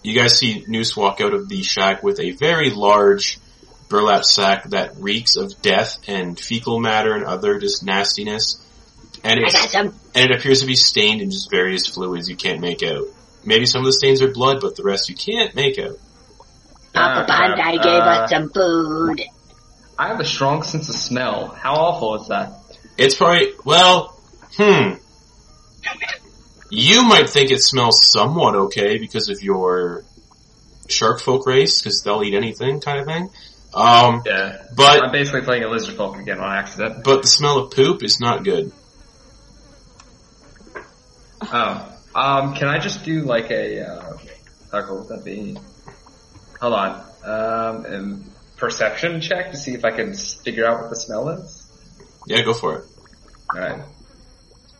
[0.02, 3.38] You guys see Noose walk out of the shack with a very large
[3.88, 8.62] burlap sack that reeks of death and fecal matter and other just nastiness.
[9.24, 9.94] And I got some.
[10.14, 13.04] and it appears to be stained in just various fluids you can't make out.
[13.44, 15.98] Maybe some of the stains are blood, but the rest you can't make out.
[16.92, 19.22] Papa Bandai uh, gave uh, us some food.
[19.98, 21.48] I have a strong sense of smell.
[21.48, 22.52] How awful is that?
[22.98, 24.18] It's probably, well,
[24.56, 24.94] hmm.
[26.70, 30.04] You might think it smells somewhat okay because of your
[30.88, 33.30] shark folk race, because they'll eat anything kind of thing.
[33.76, 34.56] Um, Yeah.
[34.74, 37.04] but I'm basically playing a lizard folk again on accident.
[37.04, 38.72] but the smell of poop is not good.
[41.42, 41.92] Oh.
[42.14, 44.16] Um, can I just do like a, uh,
[44.72, 45.58] how cool would that be?
[46.58, 47.04] Hold on.
[47.22, 48.24] Um,
[48.56, 51.70] perception check to see if I can figure out what the smell is?
[52.26, 52.84] Yeah, go for it.
[53.54, 53.82] Alright.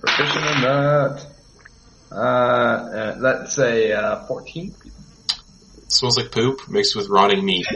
[0.00, 1.26] Proficient in that.
[2.10, 4.74] Uh, uh that's a, uh, 14.
[5.82, 7.66] It smells like poop mixed with rotting meat.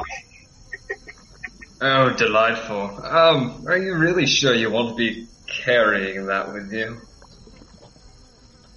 [1.82, 3.04] Oh, delightful.
[3.04, 7.00] Um, are you really sure you want to be carrying that with you?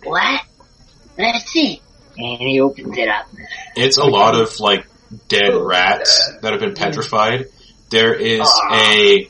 [0.03, 0.41] What?
[1.17, 1.81] Let's see.
[2.17, 3.27] And he opens it up.
[3.75, 4.87] It's a lot of like
[5.27, 7.47] dead rats that have been petrified.
[7.89, 9.29] There is a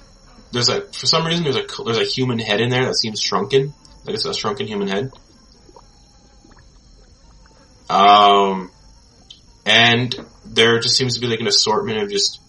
[0.52, 3.20] there's a for some reason there's a there's a human head in there that seems
[3.20, 3.74] shrunken,
[4.06, 5.12] like it's a shrunken human head.
[7.90, 8.72] Um,
[9.66, 12.40] and there just seems to be like an assortment of just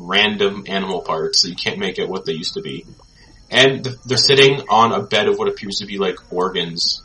[0.00, 2.86] random animal parts that you can't make it what they used to be.
[3.50, 7.02] And they're sitting on a bed of what appears to be like organs.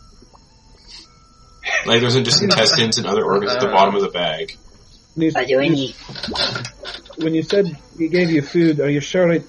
[1.85, 4.55] Like there's just intestines and other organs at the bottom of the bag.
[5.15, 5.95] Nus- Are there any?
[7.17, 7.65] when you said
[7.97, 9.43] he gave you food, are you sure it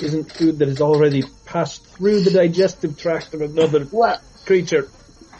[0.00, 4.20] isn't food that has already passed through the digestive tract of another What?
[4.44, 4.88] creature?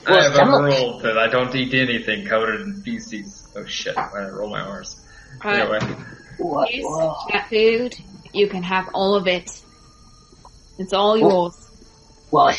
[0.07, 3.47] I have a of- rule that I don't eat anything coated in feces.
[3.57, 5.01] Oh shit, when I roll my R's.
[5.45, 5.79] Uh, Anyway.
[6.39, 6.69] What?
[6.71, 7.15] This Whoa.
[7.31, 7.97] cat food,
[8.33, 9.51] you can have all of it.
[10.79, 11.55] It's all yours.
[12.31, 12.55] Well,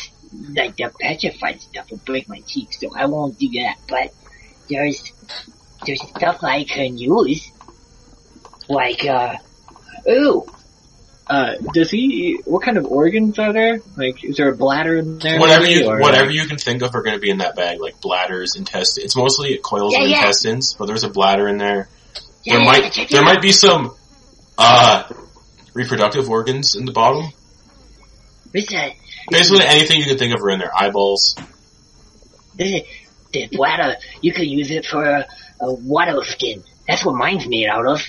[0.54, 3.76] like the petrified stuff will break my teeth, so I won't do that.
[3.88, 4.12] But
[4.68, 5.12] there's
[5.86, 7.50] there's stuff I can use.
[8.68, 9.36] like, uh,
[10.10, 10.46] ooh,
[11.30, 12.40] Uh, does he?
[12.46, 13.80] What kind of organs are there?
[13.96, 15.38] Like, is there a bladder in there?
[15.38, 17.80] Whatever you or- whatever you can think of are going to be in that bag,
[17.80, 19.04] like bladders, intestines.
[19.04, 20.16] It's mostly coils Yeah, of yeah.
[20.20, 21.88] intestines, but there's a bladder in there.
[22.48, 23.24] Yeah, there yeah, might there out.
[23.24, 23.94] might be some
[24.56, 25.08] uh
[25.74, 27.32] reproductive organs in the bottom.
[28.52, 28.92] This is,
[29.30, 30.70] Basically, anything you can think of are in there.
[30.74, 31.36] Eyeballs.
[32.56, 32.82] this
[33.32, 35.26] the bladder, you could use it for a,
[35.60, 36.62] a water skin.
[36.86, 38.00] That's what mine's made out of.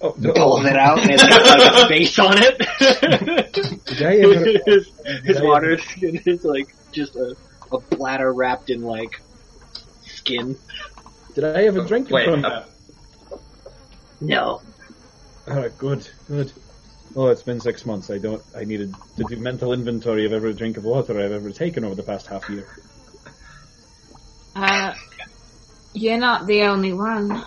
[0.00, 3.84] Oh, pulls it out and it's got like space on it.
[3.84, 4.34] Did I ever,
[4.66, 7.34] his did his I water skin is like just a,
[7.72, 9.20] a bladder wrapped in like
[10.02, 10.56] skin.
[11.34, 12.62] did I ever drink Wait, from uh,
[14.20, 14.60] No.
[15.46, 16.52] Alright, good, good.
[17.16, 18.10] Oh, it's been six months.
[18.10, 18.42] I don't.
[18.54, 21.94] I needed to do mental inventory of every drink of water I've ever taken over
[21.94, 22.66] the past half year.
[24.54, 24.92] Uh,
[25.94, 27.44] you're not the only one.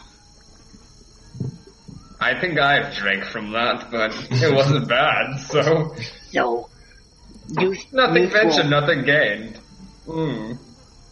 [2.19, 5.95] I think I've drank from that, but it wasn't bad, so
[6.31, 6.69] So,
[7.49, 9.57] Noose, nothing Noose will- ventured, nothing gained.
[10.05, 10.53] Hmm.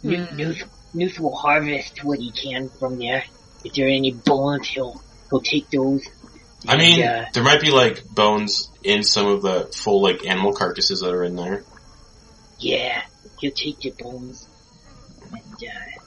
[0.04, 3.24] Nu- Noose, Noose will harvest what he can from there.
[3.64, 6.06] If there are any bones, he'll he'll take those.
[6.68, 10.54] I mean, uh, there might be like bones in some of the full like animal
[10.54, 11.64] carcasses that are in there.
[12.60, 13.02] yeah,
[13.40, 14.48] he'll take the bones.
[15.32, 16.02] And uh,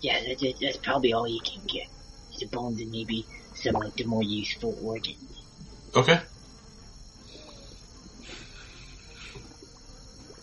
[0.00, 1.86] yeah, that, that, that's probably all you can get.
[2.38, 5.40] The bones and maybe some of the more useful organs.
[5.94, 6.20] Okay.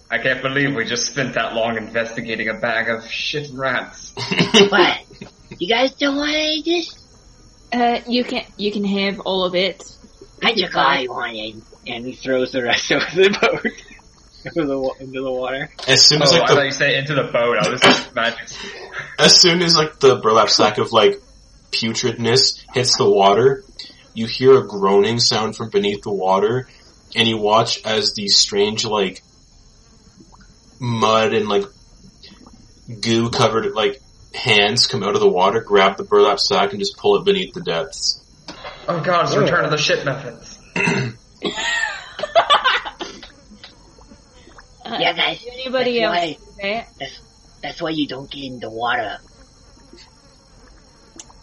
[0.10, 4.14] I can't believe we just spent that long investigating a bag of shit rats.
[4.70, 5.02] What?
[5.60, 7.03] You guys don't want any of this?
[7.74, 9.84] Uh, you can you can have all of it.
[10.44, 11.62] I took all I wanted.
[11.88, 13.72] And he throws the rest of the boat
[14.46, 15.70] into the, into the water.
[15.88, 17.58] as soon Oh, as I like thought the you say into the boat.
[17.60, 18.40] I was just magic.
[19.20, 21.22] as soon as like the burlap sack of like
[21.72, 23.64] putridness hits the water,
[24.14, 26.68] you hear a groaning sound from beneath the water,
[27.16, 29.22] and you watch as these strange like
[30.80, 31.64] mud and like
[33.02, 34.02] goo covered like
[34.34, 37.54] hands come out of the water, grab the burlap sack, and just pull it beneath
[37.54, 38.20] the depths.
[38.88, 39.42] Oh god, it's Oh.
[39.42, 40.60] return to the shit methods.
[44.86, 45.40] Uh, Yeah, guys.
[45.40, 47.12] does anybody that's else why, do that?
[47.62, 49.18] that's why you don't get in the water.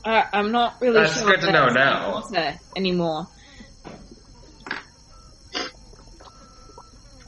[0.05, 1.31] Uh, I'm not really That's sure.
[1.31, 2.23] good to if know now.
[2.77, 3.29] Anymore.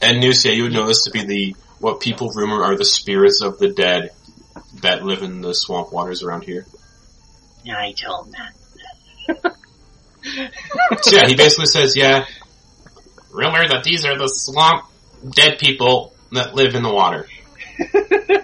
[0.01, 3.41] And Nusia, you would know this to be the what people rumor are the spirits
[3.41, 4.09] of the dead
[4.81, 6.65] that live in the swamp waters around here.
[7.63, 9.55] Yeah, I told him that.
[11.01, 12.25] So yeah, he basically says, yeah,
[13.31, 14.85] rumor that these are the swamp
[15.29, 17.27] dead people that live in the water.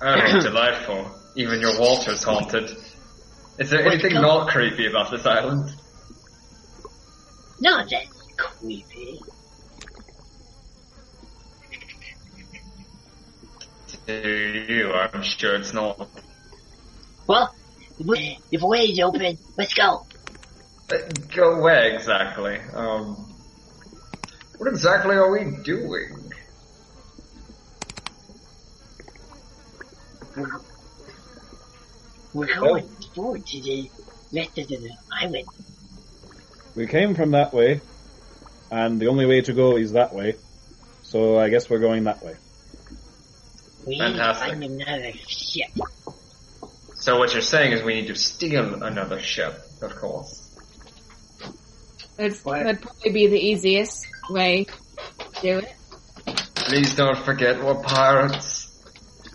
[0.00, 1.10] Oh, delightful.
[1.36, 2.70] Even your Walter's haunted.
[3.58, 5.70] Is there anything not creepy about this island?
[7.60, 9.20] No, that's creepy.
[14.06, 16.08] To you, I'm sure it's not.
[17.26, 17.52] Well,
[17.98, 19.36] the the voyage is open.
[19.56, 20.06] Let's go.
[21.34, 22.60] Go where exactly?
[22.72, 23.16] Um,
[24.58, 26.32] what exactly are we doing?
[30.36, 30.60] We're,
[32.32, 33.90] we're going forward to the
[34.32, 35.48] rest of the island.
[36.76, 37.80] We came from that way,
[38.70, 40.36] and the only way to go is that way.
[41.02, 42.36] So I guess we're going that way.
[43.86, 44.48] We Fantastic.
[44.48, 45.70] find another ship.
[46.96, 50.42] So what you're saying is we need to steal another ship, of course.
[52.16, 55.74] That'd, that'd probably be the easiest way to do it.
[56.56, 58.64] Please don't forget we're pirates.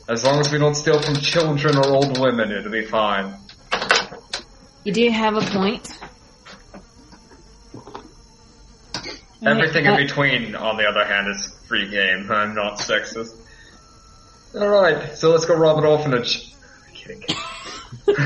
[0.10, 3.36] As long as we don't steal from children or old women, it'll be fine.
[4.84, 5.98] You do have a point.
[9.46, 12.30] Everything in between, on the other hand, is free game.
[12.30, 13.41] I'm not sexist.
[14.54, 16.54] Alright, so let's go rob an orphanage.
[16.94, 17.24] Kidding.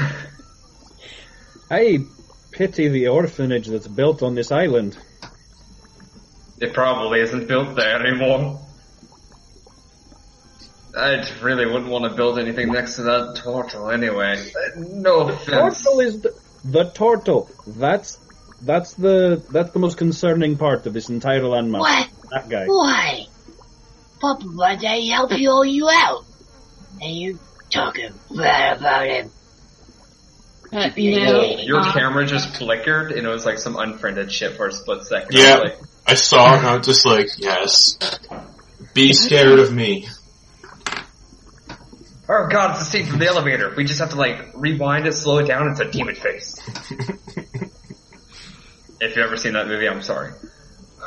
[1.69, 1.99] I
[2.51, 4.97] pity the orphanage that's built on this island.
[6.59, 8.61] It probably isn't built there anymore.
[10.97, 14.41] I really wouldn't want to build anything next to that turtle anyway.
[14.77, 15.83] No offense.
[15.83, 17.49] Turtle is the, the turtle.
[17.67, 18.17] That's
[18.61, 21.81] that's the that's the most concerning part of this entire landmass.
[21.81, 22.09] What?
[22.31, 22.65] That guy.
[22.65, 23.27] Why?
[24.19, 26.25] Papa wanted to help you all you out.
[27.01, 27.39] And you
[27.69, 29.31] talking bad about him.
[30.71, 34.57] Uh, you know, Your uh, camera just flickered and it was like some unfriended shit
[34.57, 35.31] for a split second.
[35.31, 35.55] Yeah.
[35.55, 37.97] I like, I saw it and I was just like, yes.
[38.93, 40.07] Be scared of me.
[42.27, 43.73] Oh god, it's the scene from the elevator.
[43.75, 46.59] We just have to like rewind it, slow it down, it's a demon face.
[48.99, 50.31] if you've ever seen that movie, I'm sorry.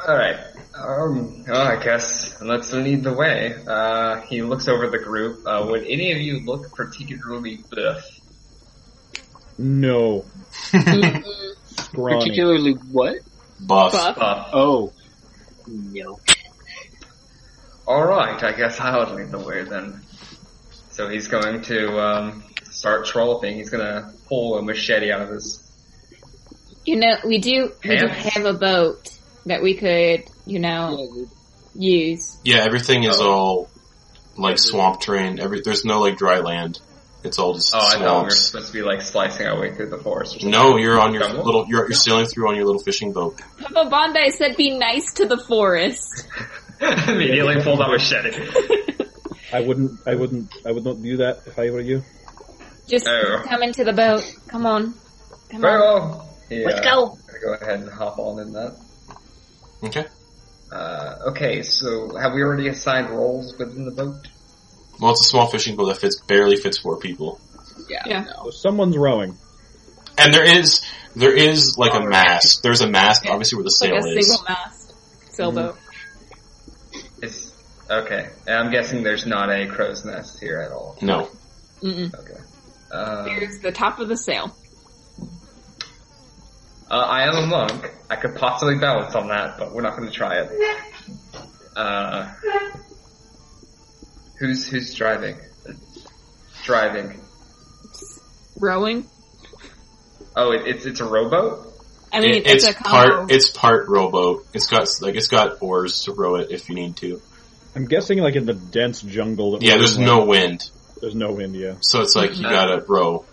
[0.06, 0.36] Alright.
[0.78, 3.54] Um, oh, I guess let's lead the way.
[3.66, 5.40] Uh, he looks over the group.
[5.46, 8.20] Uh, would any of you look particularly biff?
[9.58, 10.24] No.
[11.92, 13.16] Particularly what?
[13.60, 13.92] Buff.
[13.92, 14.16] Buff.
[14.16, 14.50] Buff.
[14.52, 14.92] Oh,
[15.66, 16.20] No.
[17.86, 20.00] Alright, I guess I'll lead the way then.
[20.90, 23.56] So he's going to, um, start trolloping.
[23.56, 25.60] He's gonna pull a machete out of his
[26.84, 28.34] You know, we do we do Pants?
[28.34, 29.17] have a boat
[29.48, 31.08] that we could, you know,
[31.74, 32.38] use.
[32.44, 33.30] Yeah, everything is Oh.
[33.30, 33.70] all
[34.36, 35.40] like swamp terrain.
[35.40, 36.80] Every there's no like dry land.
[37.24, 39.74] It's all just Oh, I thought we were supposed to be like slicing our way
[39.74, 40.48] through the forest or.
[40.48, 41.44] No, you're on your Jungle?
[41.44, 43.40] little you're you're sailing through on your little fishing boat.
[43.60, 46.26] Papa Bondi said be nice to the forest.
[46.80, 48.30] Immediately pulled out machete.
[49.52, 49.98] I wouldn't.
[50.06, 50.52] I wouldn't.
[50.64, 52.04] I would not do that if I were you.
[52.88, 53.42] Just Oh.
[53.48, 54.22] come into the boat.
[54.46, 54.94] Come on.
[55.50, 55.80] Come Very on.
[56.10, 56.28] well.
[56.48, 57.08] He, Let's go.
[57.26, 58.76] gonna go ahead and hop on in that.
[59.82, 60.04] Okay.
[60.72, 64.28] Uh, okay, so have we already assigned roles within the boat?
[65.00, 67.40] Well, it's a small fishing boat that fits barely fits four people,
[67.88, 68.02] yeah.
[68.06, 68.24] Yeah.
[68.44, 69.36] So someone's rowing.
[70.18, 70.82] and there is
[71.14, 72.62] there is like a mast.
[72.62, 74.26] There's a mast, obviously, where the Like sail a is.
[74.26, 74.94] single mast
[75.34, 75.76] sailboat.
[77.22, 77.52] It's
[77.90, 78.28] okay.
[78.46, 80.98] And I'm guessing there's not a crow's nest here at all.
[81.00, 81.28] No.
[81.82, 82.12] Mm-mm.
[82.14, 82.40] Okay.
[82.92, 84.54] Um, Here's the top of the sail.
[86.90, 87.90] Uh, I am a monk.
[88.10, 90.50] I could possibly balance on that, but we're not going to try it.
[91.76, 92.32] Uh,
[94.38, 95.36] who's who's driving?
[96.64, 97.20] Driving.
[98.58, 99.06] Rowing.
[100.36, 101.66] Oh, it, it's it's a rowboat.
[102.12, 103.16] I mean, It- it's, it's a combo.
[103.16, 104.46] part it's part rowboat.
[104.54, 107.20] It's got like it's got oars to row it if you need to.
[107.74, 109.52] I'm guessing like in the dense jungle.
[109.52, 110.68] That Yeah, there's no wind,
[111.00, 111.54] There's no wind.
[111.54, 111.74] Yeah.
[111.80, 113.24] so it's like you gotta row,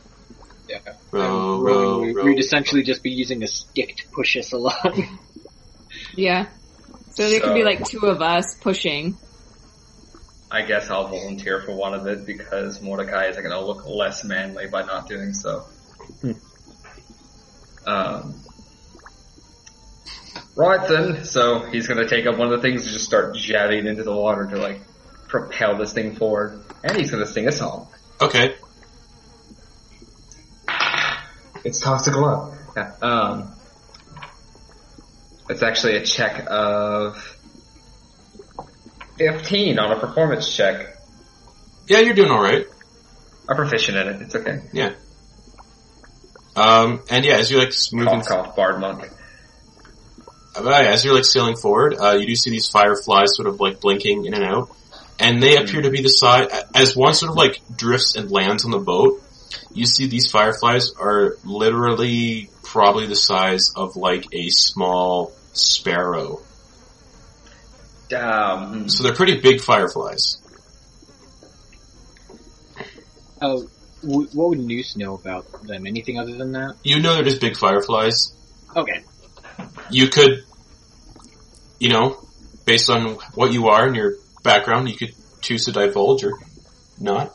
[0.68, 0.80] Yeah.
[1.12, 1.22] row,
[1.56, 2.24] Um, row, we- row.
[2.26, 5.20] We'd essentially just be using a stick to push us along.
[6.18, 6.48] Yeah.
[7.12, 9.18] So there could be like two of us pushing.
[10.52, 14.24] I guess I'll volunteer for one of it because Mordecai is going to look less
[14.24, 15.66] manly by not doing so.
[16.22, 16.32] Hmm.
[17.86, 18.36] Um,
[20.56, 23.36] right then, so he's going to take up one of the things and just start
[23.36, 24.82] jabbing into the water to like
[25.28, 27.88] propel this thing forward, and he's going to sing a song.
[28.22, 28.56] Okay.
[31.66, 32.58] It's toxic love.
[32.78, 32.94] Yeah.
[33.02, 33.52] Um,
[35.50, 37.18] it's actually a check of
[39.18, 40.96] fifteen on a performance check.
[41.88, 42.66] Yeah, you're doing all right.
[43.50, 44.22] I'm proficient in it.
[44.22, 44.62] It's okay.
[44.74, 44.94] Yeah.
[46.56, 49.10] Um, and yeah, as you're like moving, Cough, cough, bard monk.
[50.56, 53.82] uh, as you're like sailing forward, uh, you do see these fireflies sort of like
[53.82, 54.70] blinking in and out,
[55.20, 58.66] and they appear to be the size as one sort of like drifts and lands
[58.66, 59.22] on the boat.
[59.74, 66.42] You see these fireflies are literally probably the size of like a small sparrow.
[68.16, 70.38] Um, So they're pretty big fireflies.
[73.42, 73.68] Oh,
[74.02, 75.86] w- what would Noose know about them?
[75.86, 76.76] Anything other than that?
[76.84, 78.34] You know they're just big fireflies.
[78.76, 79.04] Okay.
[79.90, 80.44] You could,
[81.80, 82.18] you know,
[82.66, 86.34] based on what you are and your background, you could choose to divulge or
[87.00, 87.34] not.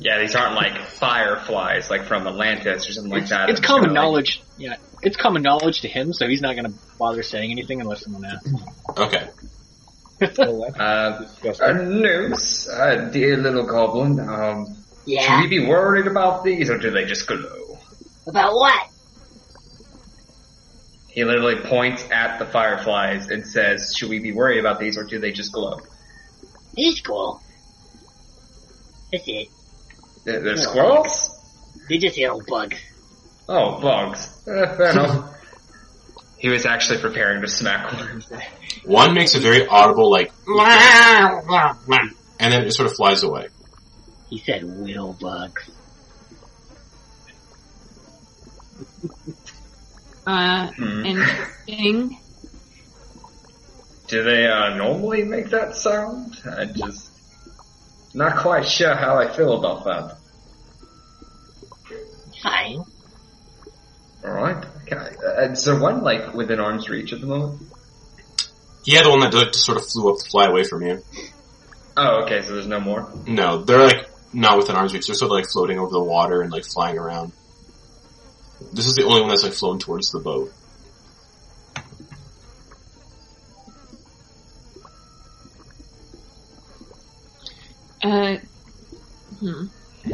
[0.00, 3.48] Yeah, these aren't like fireflies like from Atlantis or something like that.
[3.50, 4.42] It's just common kinda like- knowledge.
[4.58, 8.02] Yeah, it's common knowledge to him, so he's not going to bother saying anything unless
[8.04, 8.50] someone asks.
[8.96, 9.28] Okay.
[10.38, 11.66] Well, Uh, disgusting.
[11.68, 14.20] a noose, uh, dear little goblin.
[14.20, 17.78] Um, should we be worried about these, or do they just glow?
[18.28, 18.88] About what?
[21.08, 25.04] He literally points at the fireflies and says, "Should we be worried about these, or
[25.04, 25.80] do they just glow?"
[26.74, 27.42] These cool.
[29.12, 29.48] That's it.
[30.24, 31.28] They're, they're squirrels.
[31.88, 32.78] They're just little bugs.
[33.48, 34.42] Oh, bugs.
[34.48, 35.28] Eh, fair enough.
[36.38, 38.22] He was actually preparing to smack one.
[38.84, 43.48] One makes a very audible like, and then it sort of flies away.
[44.28, 45.70] He said little bugs.
[50.26, 51.04] Uh, Hmm.
[51.04, 52.18] interesting.
[54.08, 56.36] Do they uh, normally make that sound?
[56.44, 57.11] I just
[58.14, 60.18] not quite sure how I feel about that.
[62.42, 62.84] Fine.
[64.24, 64.64] All right.
[64.82, 64.96] Okay.
[64.96, 67.62] Uh, is there one like within arm's reach at the moment?
[68.84, 71.02] Yeah, the one that like, just sort of flew up to fly away from you.
[71.96, 72.42] Oh, okay.
[72.42, 73.08] So there's no more.
[73.26, 75.06] No, they're like not within arm's reach.
[75.06, 77.32] They're sort of like floating over the water and like flying around.
[78.72, 80.52] This is the only one that's like flown towards the boat.
[88.02, 88.36] Uh,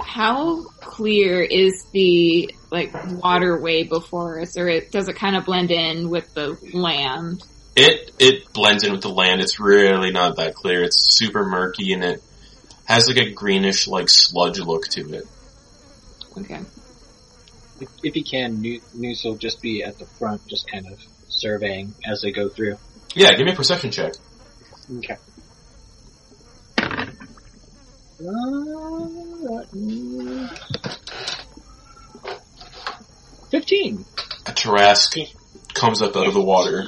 [0.00, 5.70] how clear is the like waterway before us, or it, does it kind of blend
[5.70, 7.42] in with the land?
[7.76, 9.40] It it blends in with the land.
[9.40, 10.82] It's really not that clear.
[10.82, 12.22] It's super murky and it
[12.84, 15.24] has like a greenish like sludge look to it.
[16.36, 16.60] Okay.
[17.80, 20.98] If, if he can, Nu- Noose will just be at the front, just kind of
[21.28, 22.78] surveying as they go through.
[23.14, 24.14] Yeah, give me a perception check.
[24.98, 25.16] Okay.
[33.50, 34.04] Fifteen.
[34.46, 35.34] A Tarrasque
[35.74, 36.84] comes up out of the water.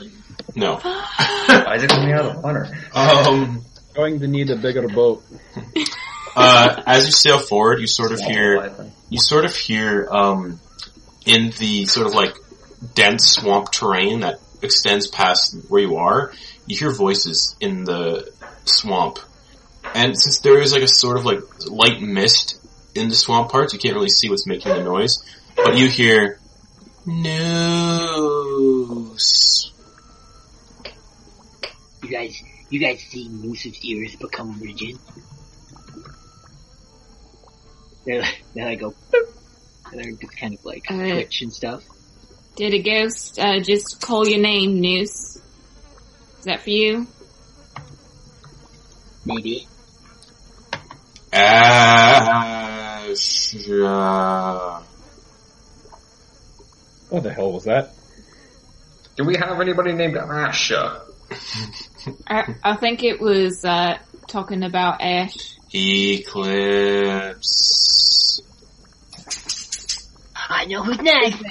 [0.55, 0.77] No.
[0.83, 2.69] Why is it coming out of the water?
[2.95, 3.65] Um
[3.95, 5.23] Going to need a bigger boat.
[6.37, 8.73] uh as you sail forward you sort of hear
[9.09, 10.61] you sort of hear um
[11.27, 12.35] in the sort of like
[12.95, 16.33] dense swamp terrain that extends past where you are,
[16.67, 18.31] you hear voices in the
[18.65, 19.19] swamp.
[19.95, 22.59] And since there is like a sort of like light mist
[22.95, 25.19] in the swamp parts, you can't really see what's making the noise.
[25.57, 26.39] But you hear
[27.07, 28.13] Noose.
[32.03, 34.99] You guys, you guys see Noose's ears become rigid?
[38.07, 38.25] They're,
[38.55, 41.85] they're like go, and they're just kind of like Uh, twitch and stuff.
[42.57, 45.37] Did a ghost uh, just call your name, Noose?
[46.39, 47.07] Is that for you?
[49.27, 49.67] Maybe.
[51.33, 53.09] Ash.
[53.69, 54.83] uh,
[57.09, 57.91] What the hell was that?
[59.17, 61.01] Do we have anybody named Asha?
[62.27, 65.35] I, I think it was uh, talking about Ash.
[65.73, 67.61] Eclipse.
[70.49, 71.43] I know who's next.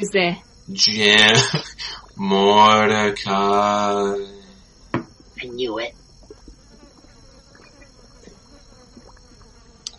[0.00, 0.36] Is there?
[0.72, 1.36] Jim.
[2.16, 3.30] Mordecai.
[4.94, 5.94] I knew it.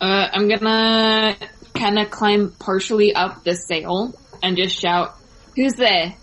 [0.00, 1.36] Uh, I'm gonna
[1.74, 5.16] kind of climb partially up the sail and just shout,
[5.56, 6.14] "Who's there?"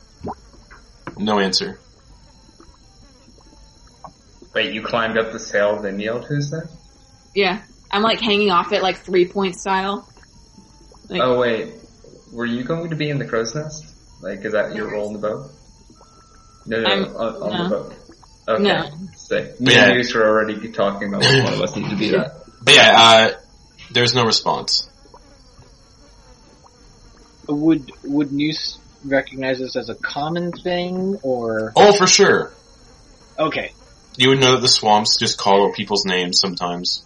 [1.18, 1.80] No answer.
[4.54, 6.70] Wait, you climbed up the sail, then yelled, "Who's that?"
[7.34, 7.62] Yeah,
[7.92, 10.08] I'm like hanging off it like three point style.
[11.10, 11.74] Like, Oh wait,
[12.32, 13.86] were you going to be in the crow's nest?
[14.22, 15.52] Like, is that your role in the boat?
[16.66, 17.64] No, no, I'm- on, on no.
[17.64, 17.94] the boat.
[18.48, 18.90] Okay, No.
[19.16, 19.60] sick.
[19.60, 19.86] Me Yeah.
[19.86, 22.44] and Goose were already be talking about which one of us need to be that.
[22.64, 23.32] But yeah, uh,
[23.92, 24.90] there's no response.
[27.48, 32.52] Would would Noose recognize this as a common thing, or Oh, for sure.
[33.38, 33.72] okay?
[34.18, 37.04] You would know that the swamps just call out people's names sometimes.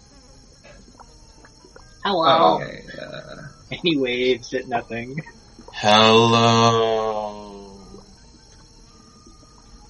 [2.04, 2.24] Hello.
[2.26, 2.84] Oh, okay.
[3.00, 5.22] Uh, He waves at nothing.
[5.72, 7.70] Hello.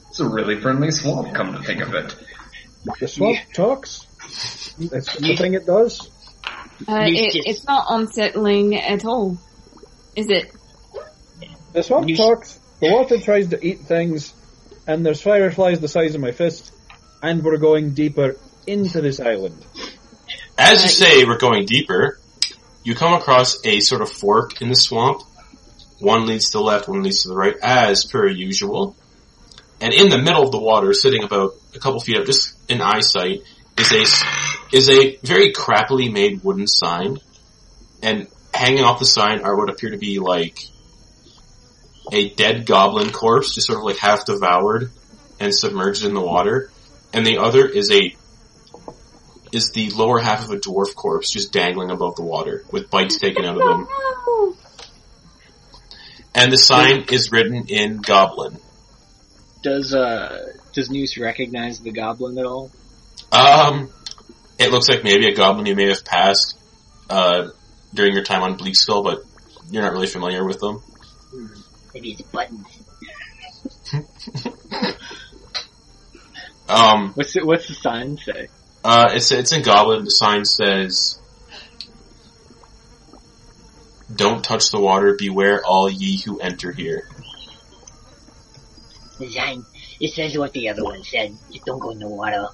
[0.08, 2.14] it's a really friendly swamp, come to think of it.
[3.00, 4.06] The swamp talks.
[4.78, 6.10] That's the thing it does.
[6.88, 9.38] Uh, it, it's not unsettling at all,
[10.16, 10.52] is it?
[11.72, 12.58] The swamp You- talks.
[12.80, 14.32] The water tries to eat things,
[14.86, 16.72] and there's fireflies the size of my fist,
[17.22, 19.62] and we're going deeper into this island.
[20.56, 22.18] As you say, we're going deeper.
[22.82, 25.22] You come across a sort of fork in the swamp.
[25.98, 28.96] One leads to the left, one leads to the right, as per usual.
[29.82, 32.80] And in the middle of the water, sitting about a couple feet up, just in
[32.80, 33.42] eyesight,
[33.78, 34.04] is a
[34.72, 37.18] is a very crappily made wooden sign.
[38.02, 40.58] And hanging off the sign are what appear to be like
[42.12, 44.90] a dead goblin corpse, just sort of like half devoured
[45.38, 46.70] and submerged in the water.
[47.12, 48.16] And the other is a
[49.52, 53.18] is the lower half of a dwarf corpse just dangling above the water with bites
[53.18, 54.56] taken out of them.
[56.34, 58.58] And the sign is written in goblin.
[59.62, 62.70] Does uh does Noose recognize the goblin at all?
[63.32, 63.90] Um,
[64.60, 66.56] it looks like maybe a goblin you may have passed,
[67.08, 67.48] uh,
[67.94, 69.24] during your time on Bleakskull, but
[69.70, 70.82] you're not really familiar with them.
[71.94, 72.66] Maybe it's buttons.
[76.68, 78.46] Um, What's it, what's the sign say?
[78.84, 80.04] uh, it's, it's in goblin.
[80.04, 81.18] The sign says,
[84.14, 87.08] don't touch the water, beware all ye who enter here.
[89.18, 89.64] The sign.
[89.98, 91.36] It says what the other one said.
[91.50, 92.46] Just don't go in the water.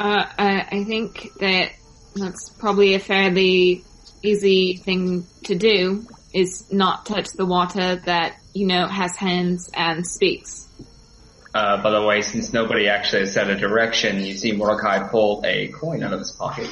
[0.00, 1.72] Uh, I, I think that
[2.14, 3.84] that's probably a fairly
[4.22, 10.06] easy thing to do, is not touch the water that, you know, has hands and
[10.06, 10.66] speaks.
[11.54, 15.68] Uh, by the way, since nobody actually said a direction, you see Mordecai pull a
[15.68, 16.68] coin out of his pocket,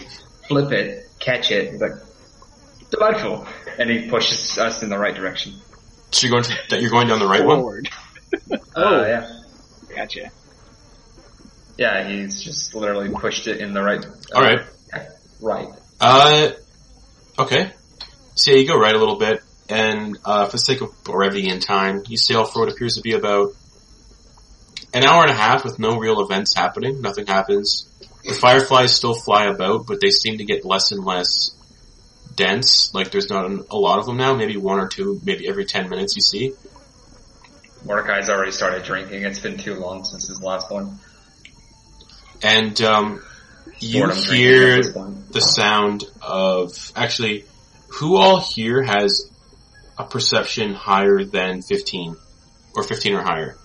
[0.47, 1.93] flip it, catch it, he's like,
[2.91, 3.47] delightful,
[3.79, 5.53] and he pushes us in the right direction.
[6.13, 7.59] So you're going to, you're going down the right one?
[7.59, 7.91] Forward.
[8.77, 9.43] Oh, yeah.
[9.95, 10.31] Gotcha.
[11.79, 14.05] Yeah, he's just literally pushed it in the right.
[14.05, 14.61] uh, Alright.
[15.41, 15.69] Right.
[16.01, 16.51] Uh,
[17.39, 17.71] okay.
[18.35, 21.49] So yeah, you go right a little bit, and uh, for the sake of brevity
[21.49, 23.53] and time, you sail for what appears to be about
[24.93, 27.01] an hour and a half with no real events happening.
[27.01, 27.89] Nothing happens.
[28.25, 31.55] The fireflies still fly about, but they seem to get less and less
[32.35, 32.93] dense.
[32.93, 34.35] Like there's not a lot of them now.
[34.35, 36.53] Maybe one or two, maybe every ten minutes you see.
[37.85, 39.23] Mordecai's already started drinking.
[39.23, 40.99] It's been too long since his last one.
[42.43, 43.21] And um,
[43.81, 44.83] you Boredom hear
[45.31, 47.45] the sound of actually
[47.99, 49.31] who all here has
[49.99, 52.17] a perception higher than 15
[52.77, 53.57] or 15 or higher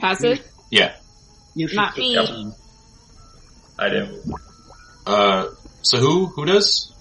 [0.00, 0.40] Passive?
[0.70, 0.92] yeah
[1.54, 2.16] You Not me.
[2.16, 2.52] fifteen.
[3.78, 4.22] I do.
[5.06, 5.46] uh
[5.82, 6.92] so who who does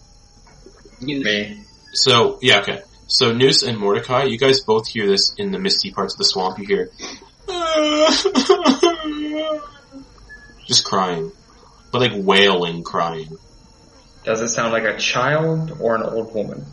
[1.00, 1.64] You Me.
[1.93, 5.91] so yeah okay so noose and mordecai you guys both hear this in the misty
[5.91, 6.89] parts of the swamp you hear
[10.70, 11.32] just crying
[11.91, 13.38] but like wailing crying
[14.24, 16.65] Does it sound like a child or an old woman?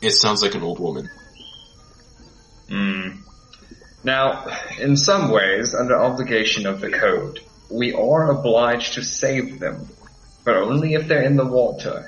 [0.00, 1.08] it sounds like an old woman
[2.68, 3.08] Hmm.
[4.02, 4.46] Now,
[4.80, 9.90] in some ways, under obligation of the code, we are obliged to save them,
[10.42, 12.06] but only if they're in the water.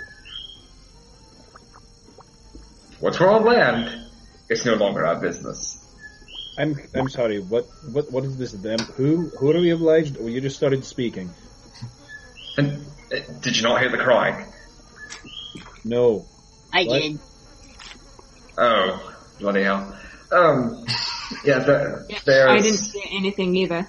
[2.98, 4.10] Once we're on land,
[4.48, 5.83] it's no longer our business.
[6.56, 7.40] I'm I'm sorry.
[7.40, 8.52] What what what is this?
[8.52, 8.78] Them?
[8.96, 10.18] Who who are we obliged?
[10.18, 11.30] Or you just started speaking?
[12.56, 14.46] And uh, did you not hear the crying?
[15.84, 16.26] No.
[16.72, 17.02] I What?
[17.02, 17.18] did.
[18.56, 19.98] Oh, bloody hell.
[20.30, 20.84] Um,
[21.44, 22.50] yeah, there, Yeah, there's...
[22.50, 23.88] I didn't see anything either.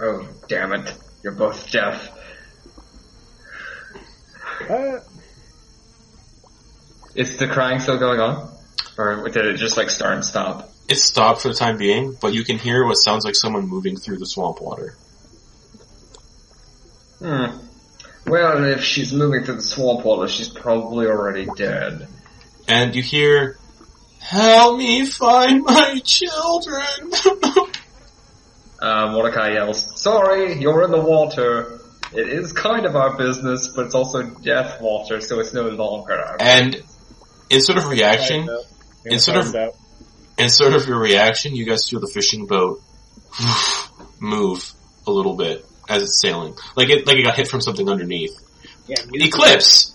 [0.00, 0.94] Oh, damn it.
[1.22, 2.10] You're both deaf.
[4.68, 5.00] Uh,
[7.14, 8.54] Is the crying still going on?
[8.96, 10.69] Or did it just like start and stop?
[10.90, 13.96] It stopped for the time being but you can hear what sounds like someone moving
[13.96, 14.94] through the swamp water
[17.20, 17.58] Hmm.
[18.26, 22.08] Well, if she's moving through the swamp water, she's probably already dead.
[22.68, 23.58] and you hear,
[24.20, 27.10] "Help me find my children."
[28.82, 31.80] Uh, Mordecai yells, Sorry, you're in the water.
[32.14, 36.14] It is kind of our business, but it's also death water, so it's no longer
[36.14, 36.82] our and
[37.50, 38.64] in sort of reaction, find out.
[39.04, 39.74] Gonna It's sort of- out.
[40.40, 42.80] In sort of your reaction, you guys feel the fishing boat
[44.20, 44.72] move
[45.06, 48.32] a little bit as it's sailing, like it like it got hit from something underneath.
[48.86, 49.94] yeah, Eclipse,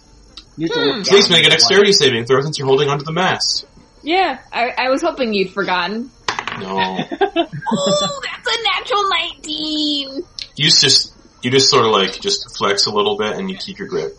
[0.57, 0.79] Newt Hmm.
[0.79, 3.65] will look please make a dexterity saving throw since you're holding onto the mast.
[4.03, 6.11] Yeah, I, I was hoping you'd forgotten.
[6.59, 6.77] No,
[7.11, 10.23] Oh, that's a natural 19!
[10.55, 13.77] you just you just sort of like just flex a little bit and you keep
[13.79, 14.17] your grip.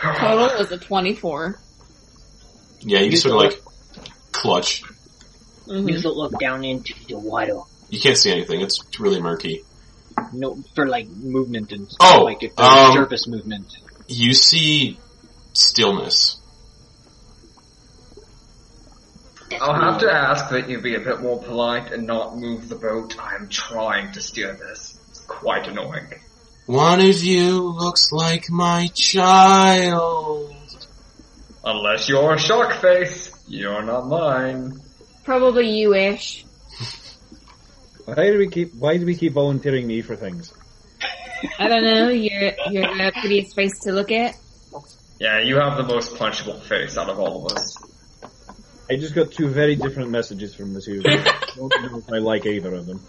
[0.00, 1.58] Total was a 24.
[2.80, 3.62] Yeah, you just sort of like
[4.32, 4.82] clutch.
[5.70, 5.88] Mhm.
[5.92, 7.60] You will look down into the water.
[7.90, 8.60] You can't see anything.
[8.60, 9.64] It's really murky.
[10.32, 13.66] No, for like movement and Oh, like if there's um, surface movement.
[14.08, 14.98] You see
[15.52, 16.36] stillness.
[19.60, 22.76] I'll have to ask that you be a bit more polite and not move the
[22.76, 23.16] boat.
[23.18, 24.98] I am trying to steer this.
[25.10, 26.06] It's quite annoying.
[26.66, 30.54] One of you looks like my child.
[31.64, 34.80] Unless you're a shark face, you're not mine.
[35.24, 36.44] Probably you-ish.
[38.04, 40.52] Why do we keep Why do we keep volunteering me for things?
[41.58, 44.36] I don't know, you're, you're the prettiest face to look at.
[45.18, 47.76] Yeah, you have the most punchable face out of all of us.
[48.90, 51.02] I just got two very different messages from the two.
[51.06, 53.06] I don't know if I like either of them.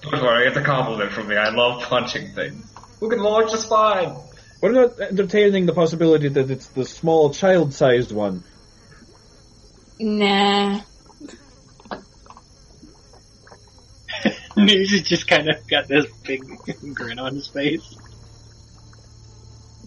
[0.00, 1.36] Don't worry, it's a compliment from me.
[1.36, 2.72] I love punching things.
[3.00, 4.16] Who can launch a spine?
[4.60, 8.42] What about entertaining the possibility that it's the small child-sized one?
[10.00, 10.80] Nah.
[14.56, 16.42] He's just kind of got this big
[16.94, 17.96] grin on his face.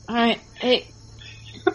[0.09, 0.87] Alright, hey,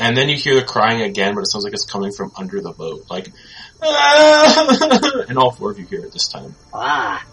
[0.00, 2.60] And then you hear the crying again, but it sounds like it's coming from under
[2.60, 3.06] the boat.
[3.10, 3.32] Like,
[3.82, 6.54] "Ah!" and all four of you hear it this time.
[6.72, 7.26] Ah.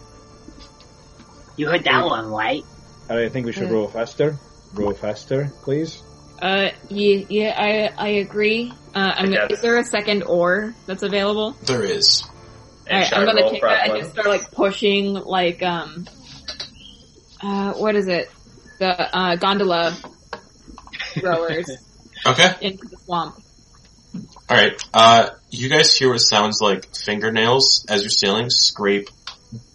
[1.58, 2.66] You heard that one, right?
[3.08, 4.38] I think we should row faster.
[4.74, 6.02] Row faster, please.
[6.42, 8.72] Uh, yeah, yeah, I, I agree.
[8.94, 11.52] Uh, I'm gonna, is there a second oar that's available?
[11.64, 12.24] There is.
[12.88, 16.06] And Alright, I'm gonna roll take for that and just start like pushing like um
[17.42, 18.30] uh what is it?
[18.80, 19.98] The uh gondola
[21.22, 21.70] rowers
[22.28, 22.54] Okay.
[22.62, 23.42] into the swamp.
[24.50, 24.84] Alright.
[24.94, 29.10] Uh, you guys hear what sounds like fingernails as you're sailing scrape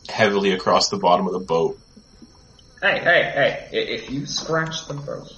[0.08, 1.78] heavily across the bottom of the boat.
[2.80, 3.78] Hey, hey, hey!
[3.78, 5.32] If you scratch the boat.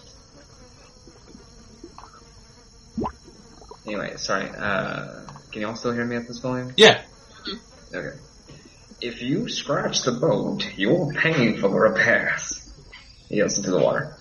[3.86, 4.48] Anyway, sorry.
[4.48, 6.72] Uh, can you all still hear me at this volume?
[6.76, 7.02] Yeah.
[7.94, 8.16] Okay.
[9.00, 12.72] If you scratch the boat, you're paying for the repairs.
[13.28, 14.16] He goes into the water.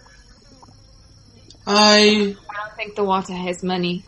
[1.67, 4.03] I I don't think the water has money.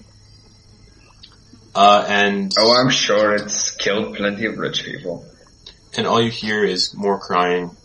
[1.76, 5.26] uh, and Oh, I'm sure it's killed plenty of rich people.
[5.96, 7.78] and all you hear is more crying.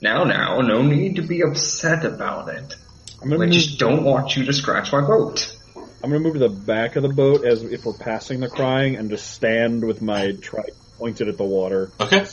[0.00, 2.74] Now, now, no need to be upset about it.
[3.22, 5.54] I'm gonna I just don't want you to scratch my boat.
[5.76, 8.96] I'm gonna move to the back of the boat as if we're passing the crying,
[8.96, 11.90] and just stand with my trike pointed at the water.
[12.00, 12.24] Okay.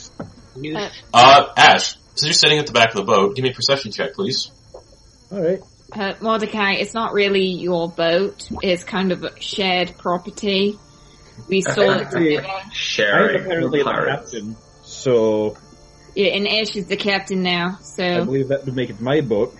[0.74, 3.36] Uh, Uh, Ash, so you're sitting at the back of the boat.
[3.36, 4.50] Give me a perception check, please.
[5.30, 5.60] All right.
[5.92, 8.48] Uh, Mordecai, it's not really your boat.
[8.62, 10.78] It's kind of a shared property.
[11.48, 12.48] We saw it Apparently- together.
[12.48, 15.56] I'm Sharing apparently the captain, so
[16.14, 18.04] Yeah, and Ash is the captain now, so.
[18.04, 19.54] I believe that would make it my boat.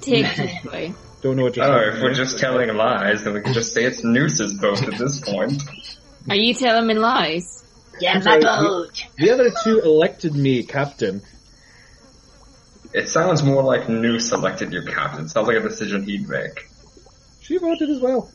[0.00, 0.94] Technically.
[1.22, 3.84] Don't know what you're Oh, if we're just telling lies, then we can just say
[3.84, 5.62] it's Noose's boat at this point.
[6.30, 7.62] Are you telling me lies?
[8.00, 9.04] Yeah, my sorry, boat.
[9.18, 11.20] The other two elected me captain.
[12.94, 15.28] It sounds more like Noose elected your captain.
[15.28, 16.68] Sounds like a decision he'd make.
[17.42, 18.30] She voted as well.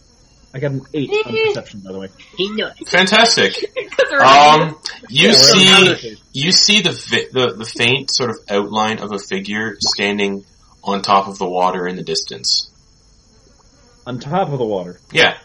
[0.53, 2.09] I got an eight on perception, by the way.
[2.37, 2.73] He knows.
[2.87, 3.53] Fantastic.
[4.15, 5.67] Um, you Yeah, we're see,
[6.13, 10.45] on you see the, vi- the the faint sort of outline of a figure standing
[10.87, 12.71] on top of the water in the distance.
[14.07, 14.99] On top of the water.
[15.11, 15.37] Yeah,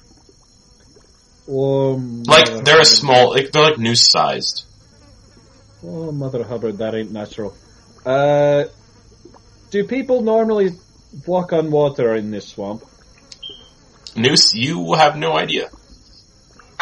[1.52, 1.94] Oh,
[2.26, 4.66] like Mother they're a small, like they're like noose sized.
[5.82, 7.56] Oh, Mother Hubbard, that ain't natural.
[8.06, 8.64] Uh,
[9.70, 10.70] do people normally
[11.26, 12.84] walk on water in this swamp?
[14.14, 15.70] Noose, you have no idea.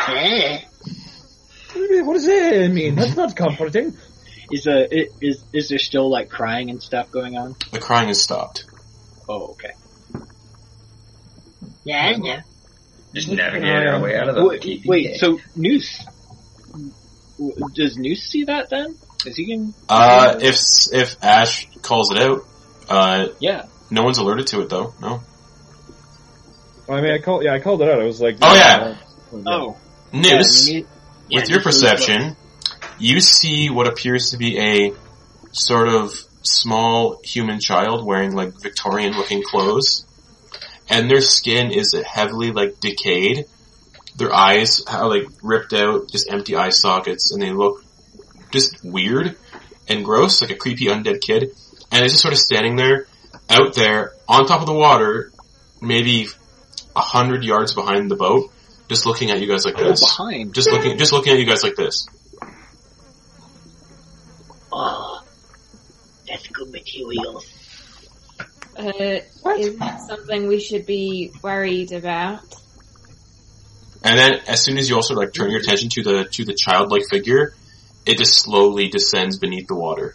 [0.09, 0.61] Eh?
[1.73, 2.95] What do what does that mean?
[2.95, 3.97] That's not comforting.
[4.51, 7.55] Is uh i- is is there still like crying and stuff going on?
[7.73, 8.65] The crying has stopped.
[9.29, 9.73] Oh, okay.
[11.85, 12.39] Yeah, I know.
[13.15, 16.05] Just navigate our way out of the Wait, wait, so Noose,
[17.75, 18.97] does Noose see that then?
[19.27, 19.75] Is he can?
[19.89, 20.59] Uh, if
[20.93, 22.45] if Ash calls it out,
[22.89, 23.67] uh, Yeah.
[23.91, 24.95] no one's alerted to it though.
[25.01, 25.23] No.
[26.89, 27.45] I mean, I called.
[27.45, 28.01] Yeah, I called it out.
[28.01, 28.97] I was like, Oh, yeah.
[29.47, 29.77] Oh,
[30.13, 30.81] Noose, yeah, Noose- Yeah,
[31.41, 32.37] with your Noose was perception,
[32.99, 34.93] you see what appears to be a
[35.53, 40.05] sort of small human child wearing like Victorian looking clothes.
[40.91, 43.45] And their skin is heavily like decayed.
[44.17, 47.85] Their eyes are like ripped out, just empty eye sockets, and they look
[48.51, 49.37] just weird
[49.89, 51.51] and gross, like a creepy undead kid.
[51.93, 53.07] And it's just sort of standing there,
[53.49, 55.31] out there, on top of the water,
[55.81, 56.27] maybe
[56.97, 58.51] a hundred yards behind the boat,
[58.89, 60.01] just looking at you guys like Oh, this.
[60.01, 60.53] behind.
[60.55, 62.07] Just looking, just looking at you guys like this.
[64.73, 65.23] Oh,
[66.39, 67.43] that's good material.
[68.77, 69.21] Uh,
[69.59, 72.43] is that something we should be worried about?
[74.05, 76.55] And then, as soon as you also like turn your attention to the to the
[76.55, 77.53] childlike figure,
[78.07, 80.15] it just slowly descends beneath the water.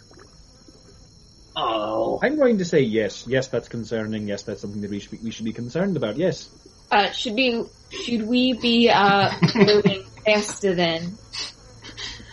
[1.54, 3.26] Oh, I'm going to say yes.
[3.28, 4.26] Yes, that's concerning.
[4.26, 6.16] Yes, that's something that we should be, we should be concerned about.
[6.16, 6.48] Yes.
[6.90, 11.18] Uh, should we should we be uh moving faster then?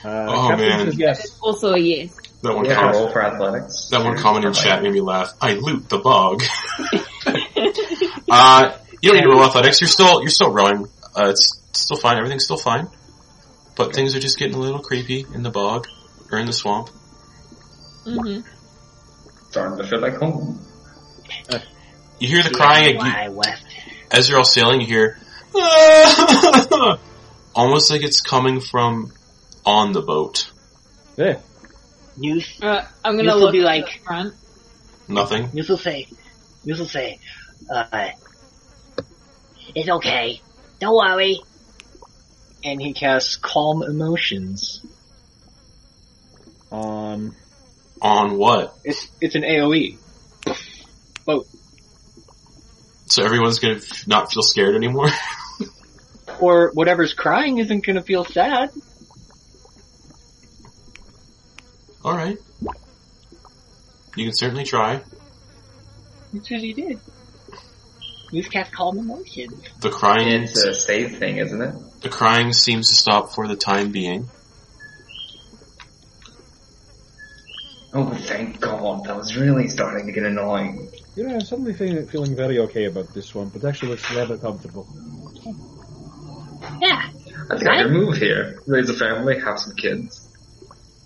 [0.04, 0.86] Uh, Oh, man.
[0.86, 1.40] says That's yes.
[1.42, 2.21] also a yes.
[2.44, 3.90] That one Yeah, comment, roll for athletics.
[3.92, 5.34] that one comment in chat made me laugh.
[5.40, 6.42] I loot the bog.
[8.30, 9.82] uh, you don't need to roll athletics.
[9.82, 10.88] You're still you're still rowing.
[11.16, 12.18] Uh, it's still fine.
[12.18, 12.88] Everything's still fine.
[13.76, 15.88] But things are just getting a little creepy in the bog
[16.32, 16.90] or in the swamp.
[18.06, 18.48] Mm-hmm.
[19.50, 20.60] Starting to feel like home.
[22.20, 23.00] You hear the crying.
[23.00, 23.44] You,
[24.12, 25.18] as you're all sailing, you hear
[27.56, 29.12] almost like it's coming from
[29.66, 30.52] on the boat.
[31.18, 31.40] Yeah.
[32.22, 34.36] Noose, Uh, I'm gonna This will look be like- the front.
[35.08, 35.50] Nothing.
[35.54, 36.08] Noose will say,
[36.64, 37.20] Noose will say,
[37.74, 38.10] uh,
[39.74, 40.40] it's okay.
[40.80, 41.40] Don't worry.
[42.64, 44.82] And he casts calm emotions.
[46.72, 47.36] On.
[48.02, 48.76] On what?
[48.84, 49.98] It's it's an AOE.
[51.26, 51.48] Boat.
[53.08, 55.10] So everyone's gonna f- not feel scared anymore.
[56.40, 58.72] Or whatever's crying isn't gonna feel sad.
[62.04, 62.38] All right.
[64.16, 65.02] You can certainly try.
[66.34, 67.00] That's what he did.
[68.34, 69.54] Noose cast calm emotions.
[69.82, 71.76] The crying, It's a save thing, isn't it?
[72.02, 74.28] the crying seems to stop for the time being.
[77.94, 79.04] Oh, thank God.
[79.04, 80.90] That was really starting to get annoying.
[81.16, 84.38] You know, I'm suddenly feeling, feeling very okay about this one, but actually looks rather
[84.38, 84.88] comfortable.
[86.80, 87.10] Yeah.
[87.50, 88.62] I think I can move here.
[88.66, 90.31] Raise a family, have some kids.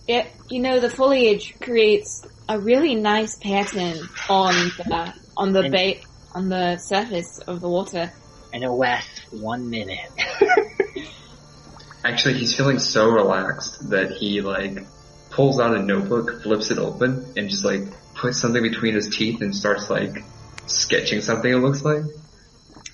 [0.07, 3.97] Yeah, you know the foliage creates a really nice pattern
[4.29, 6.01] on the on the And- ba-
[6.33, 8.11] on the surface of the water.
[8.53, 10.09] And it lasts one minute.
[12.03, 14.85] Actually, he's feeling so relaxed that he like
[15.31, 17.81] pulls out a notebook, flips it open, and just like
[18.13, 20.23] puts something between his teeth and starts like
[20.67, 21.51] sketching something.
[21.51, 22.03] It looks like.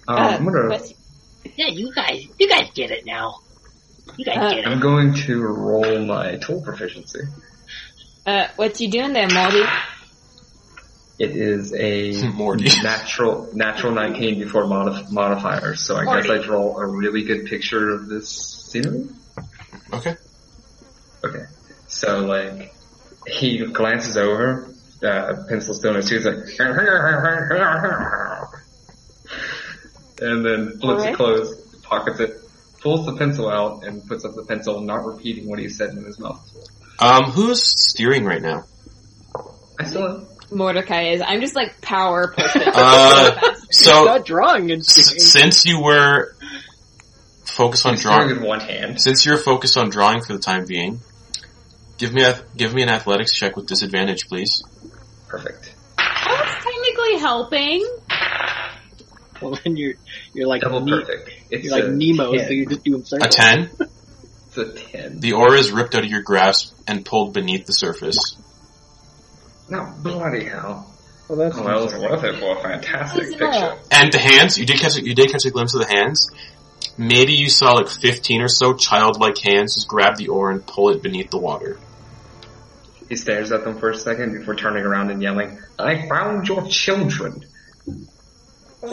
[0.07, 0.67] Um, Uh, I'm gonna.
[0.69, 0.93] but-
[1.57, 3.39] Yeah, you guys, you guys get it now.
[4.17, 7.21] You guys Uh, get I'm going to roll my tool proficiency.
[8.25, 9.63] Uh, what you doing there, Morty?
[11.19, 12.65] It is a Morty.
[12.83, 17.91] natural natural 19 before modif- modifiers, so I guess I draw a really good picture
[17.91, 19.07] of this scenery.
[19.93, 20.15] Okay.
[21.23, 21.45] Okay.
[21.87, 22.73] So like
[23.27, 24.73] he glances over,
[25.03, 26.35] uh, pencil still in his tooth, like
[30.21, 31.13] and then flips Alright.
[31.13, 32.40] it closed, pockets it,
[32.81, 36.03] pulls the pencil out, and puts up the pencil, not repeating what he said in
[36.03, 36.39] his mouth.
[36.99, 38.65] Um, who's steering right now?
[39.79, 40.27] I still am.
[40.51, 41.21] Mordecai is.
[41.25, 42.61] I'm just like power pushing.
[42.73, 46.35] Uh, so not drawing and s- since you were
[47.45, 48.99] focused on I'm drawing, with one hand.
[49.01, 50.99] since you're focused on drawing for the time being,
[51.97, 54.61] give me a give me an athletics check with disadvantage, please.
[55.27, 55.73] Perfect.
[55.97, 57.97] I was technically helping.
[59.51, 59.93] well, then you're
[60.33, 61.31] you're like Double Ne- perfect.
[61.49, 62.45] It's you're like Nemo, 10.
[62.47, 63.35] so you're just doing A circles.
[63.35, 63.69] ten.
[64.47, 65.19] It's a 10.
[65.21, 68.35] The oar is ripped out of your grasp and pulled beneath the surface.
[69.69, 70.87] No, bloody hell.
[71.29, 73.45] Well, that's Oh, that was worth it for a fantastic picture.
[73.45, 73.77] not.
[73.89, 76.29] And the hands, you did catch a, you did catch a glimpse of the hands.
[76.97, 80.89] Maybe you saw like fifteen or so childlike hands just grab the oar and pull
[80.89, 81.79] it beneath the water.
[83.07, 86.67] He stares at them for a second before turning around and yelling, I found your
[86.67, 87.45] children.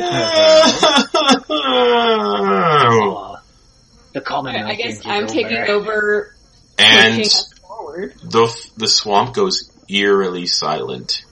[4.15, 4.57] The common.
[4.57, 5.71] I guess I'm is taking over.
[5.71, 6.35] over,
[6.79, 8.15] and pushing us forward.
[8.23, 11.25] the the swamp goes eerily silent.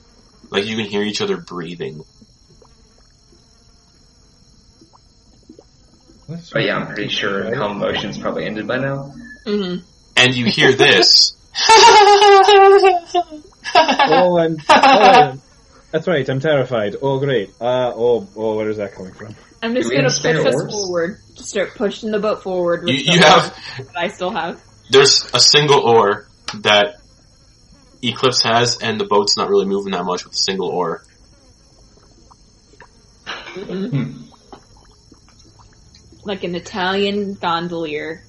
[0.51, 2.05] Like you can hear each other breathing.
[6.29, 9.15] But yeah, I'm pretty sure calm motion's probably ended by now.
[9.47, 9.77] hmm
[10.17, 11.35] And you hear this.
[13.79, 14.57] Oh, I'm.
[14.69, 15.43] Oh, I'm-
[15.97, 16.29] that's right.
[16.29, 16.97] I'm terrified.
[17.01, 17.51] Oh, great.
[17.61, 19.35] Uh, oh, oh, where is that coming from?
[19.63, 21.19] I'm just gonna have spare push us forward.
[21.35, 22.83] Just start pushing the boat forward.
[22.85, 24.63] With You, you have that I still have.
[24.91, 26.97] there's a single oar that
[28.03, 31.03] Eclipse has, and the boat's not really moving that much with a single oar.
[33.55, 34.25] Mhm.
[36.25, 38.23] Like an Italian gondolier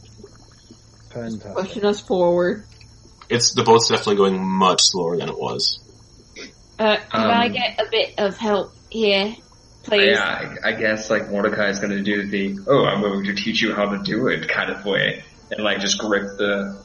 [1.10, 1.54] Fantastic.
[1.54, 2.64] pushing us forward.
[3.30, 5.80] It's the boat's definitely going much slower than it was.
[6.80, 9.36] Uh, can I Um, get a bit of help here,
[9.84, 10.12] please?
[10.12, 13.74] Yeah, I, I guess like Mordecai's gonna do the, oh, I'm going to teach you
[13.74, 15.24] how to do it kind of way.
[15.52, 16.84] And like just grip the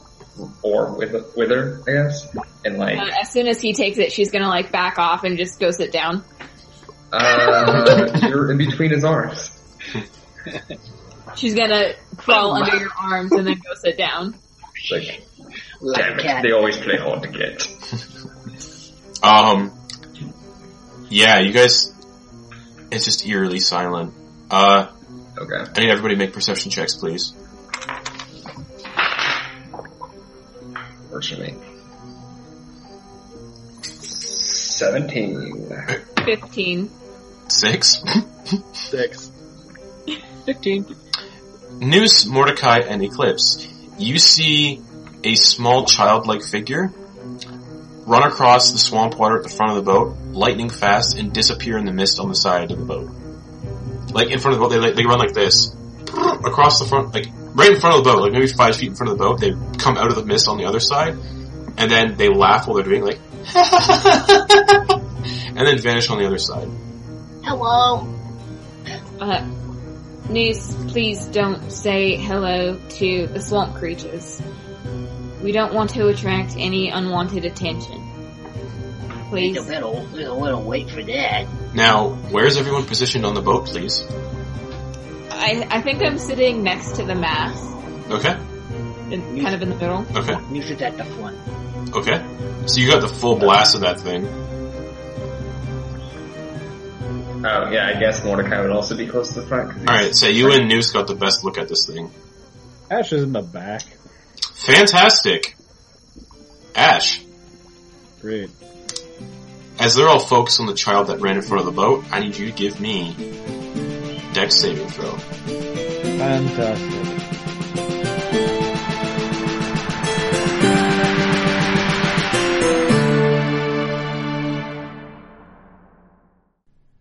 [0.62, 2.28] oar with, with her, I guess.
[2.64, 5.36] And like, Uh, as soon as he takes it, she's gonna like back off and
[5.36, 6.24] just go sit down.
[7.12, 9.50] uh, you're in between his arms.
[11.36, 14.34] She's gonna crawl under your arms and then go sit down.
[14.90, 15.22] Like,
[15.80, 17.68] Like damn it, they always play hard to get.
[19.24, 19.70] Um,
[21.12, 21.92] yeah, you guys,
[22.90, 24.14] it's just eerily silent.
[24.50, 24.88] Uh,
[25.38, 25.56] Okay.
[25.56, 27.32] I need everybody to make perception checks, please.
[31.10, 31.54] Works for me.
[33.82, 35.70] 17.
[36.24, 36.90] Fifteen.
[37.48, 38.02] Six.
[38.72, 39.30] Six.
[40.44, 40.84] Fifteen.
[41.80, 43.66] Noose, Mordecai, and Eclipse.
[43.98, 44.80] You see
[45.24, 46.92] a small childlike figure
[48.06, 51.78] run across the swamp water at the front of the boat, lightning fast, and disappear
[51.78, 53.10] in the mist on the side of the boat.
[54.12, 57.14] Like in front of the boat, they like, they run like this across the front,
[57.14, 59.24] like right in front of the boat, like maybe five feet in front of the
[59.24, 59.40] boat.
[59.40, 61.16] They come out of the mist on the other side,
[61.76, 63.20] and then they laugh while they're doing like,
[65.56, 66.68] and then vanish on the other side.
[67.44, 68.08] Hello.
[69.20, 69.46] Uh,
[70.28, 74.40] niece, please don't say hello to the swamp creatures.
[75.42, 78.08] We don't want to attract any unwanted attention.
[79.28, 79.58] Please.
[79.66, 81.46] We'll, we'll, we'll, we'll wait for that.
[81.74, 84.04] Now, where's everyone positioned on the boat, please?
[85.30, 87.64] I, I think I'm sitting next to the mast,
[88.10, 88.36] Okay,
[89.10, 90.06] in, kind of in the middle.
[90.16, 90.36] okay.
[90.50, 91.36] Music's at the front.
[91.96, 92.22] Okay.
[92.66, 94.24] So you got the full blast of that thing.
[97.44, 99.76] Oh, yeah, I guess Mordecai would also be close to the front.
[99.88, 102.10] Alright, so you and Noose got the best look at this thing.
[102.88, 103.82] Ash is in the back.
[104.54, 105.56] Fantastic!
[106.74, 107.22] Ash,
[108.20, 108.50] Great.
[109.78, 112.20] as they're all focused on the child that ran in front of the boat, I
[112.20, 113.14] need you to give me
[114.32, 115.12] dex saving throw.
[116.18, 117.02] Fantastic.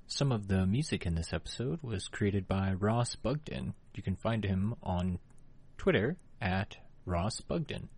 [0.07, 3.73] Some of the music in this episode was created by Ross Bugden.
[3.95, 5.19] You can find him on
[5.77, 7.89] Twitter at Ross Bugden.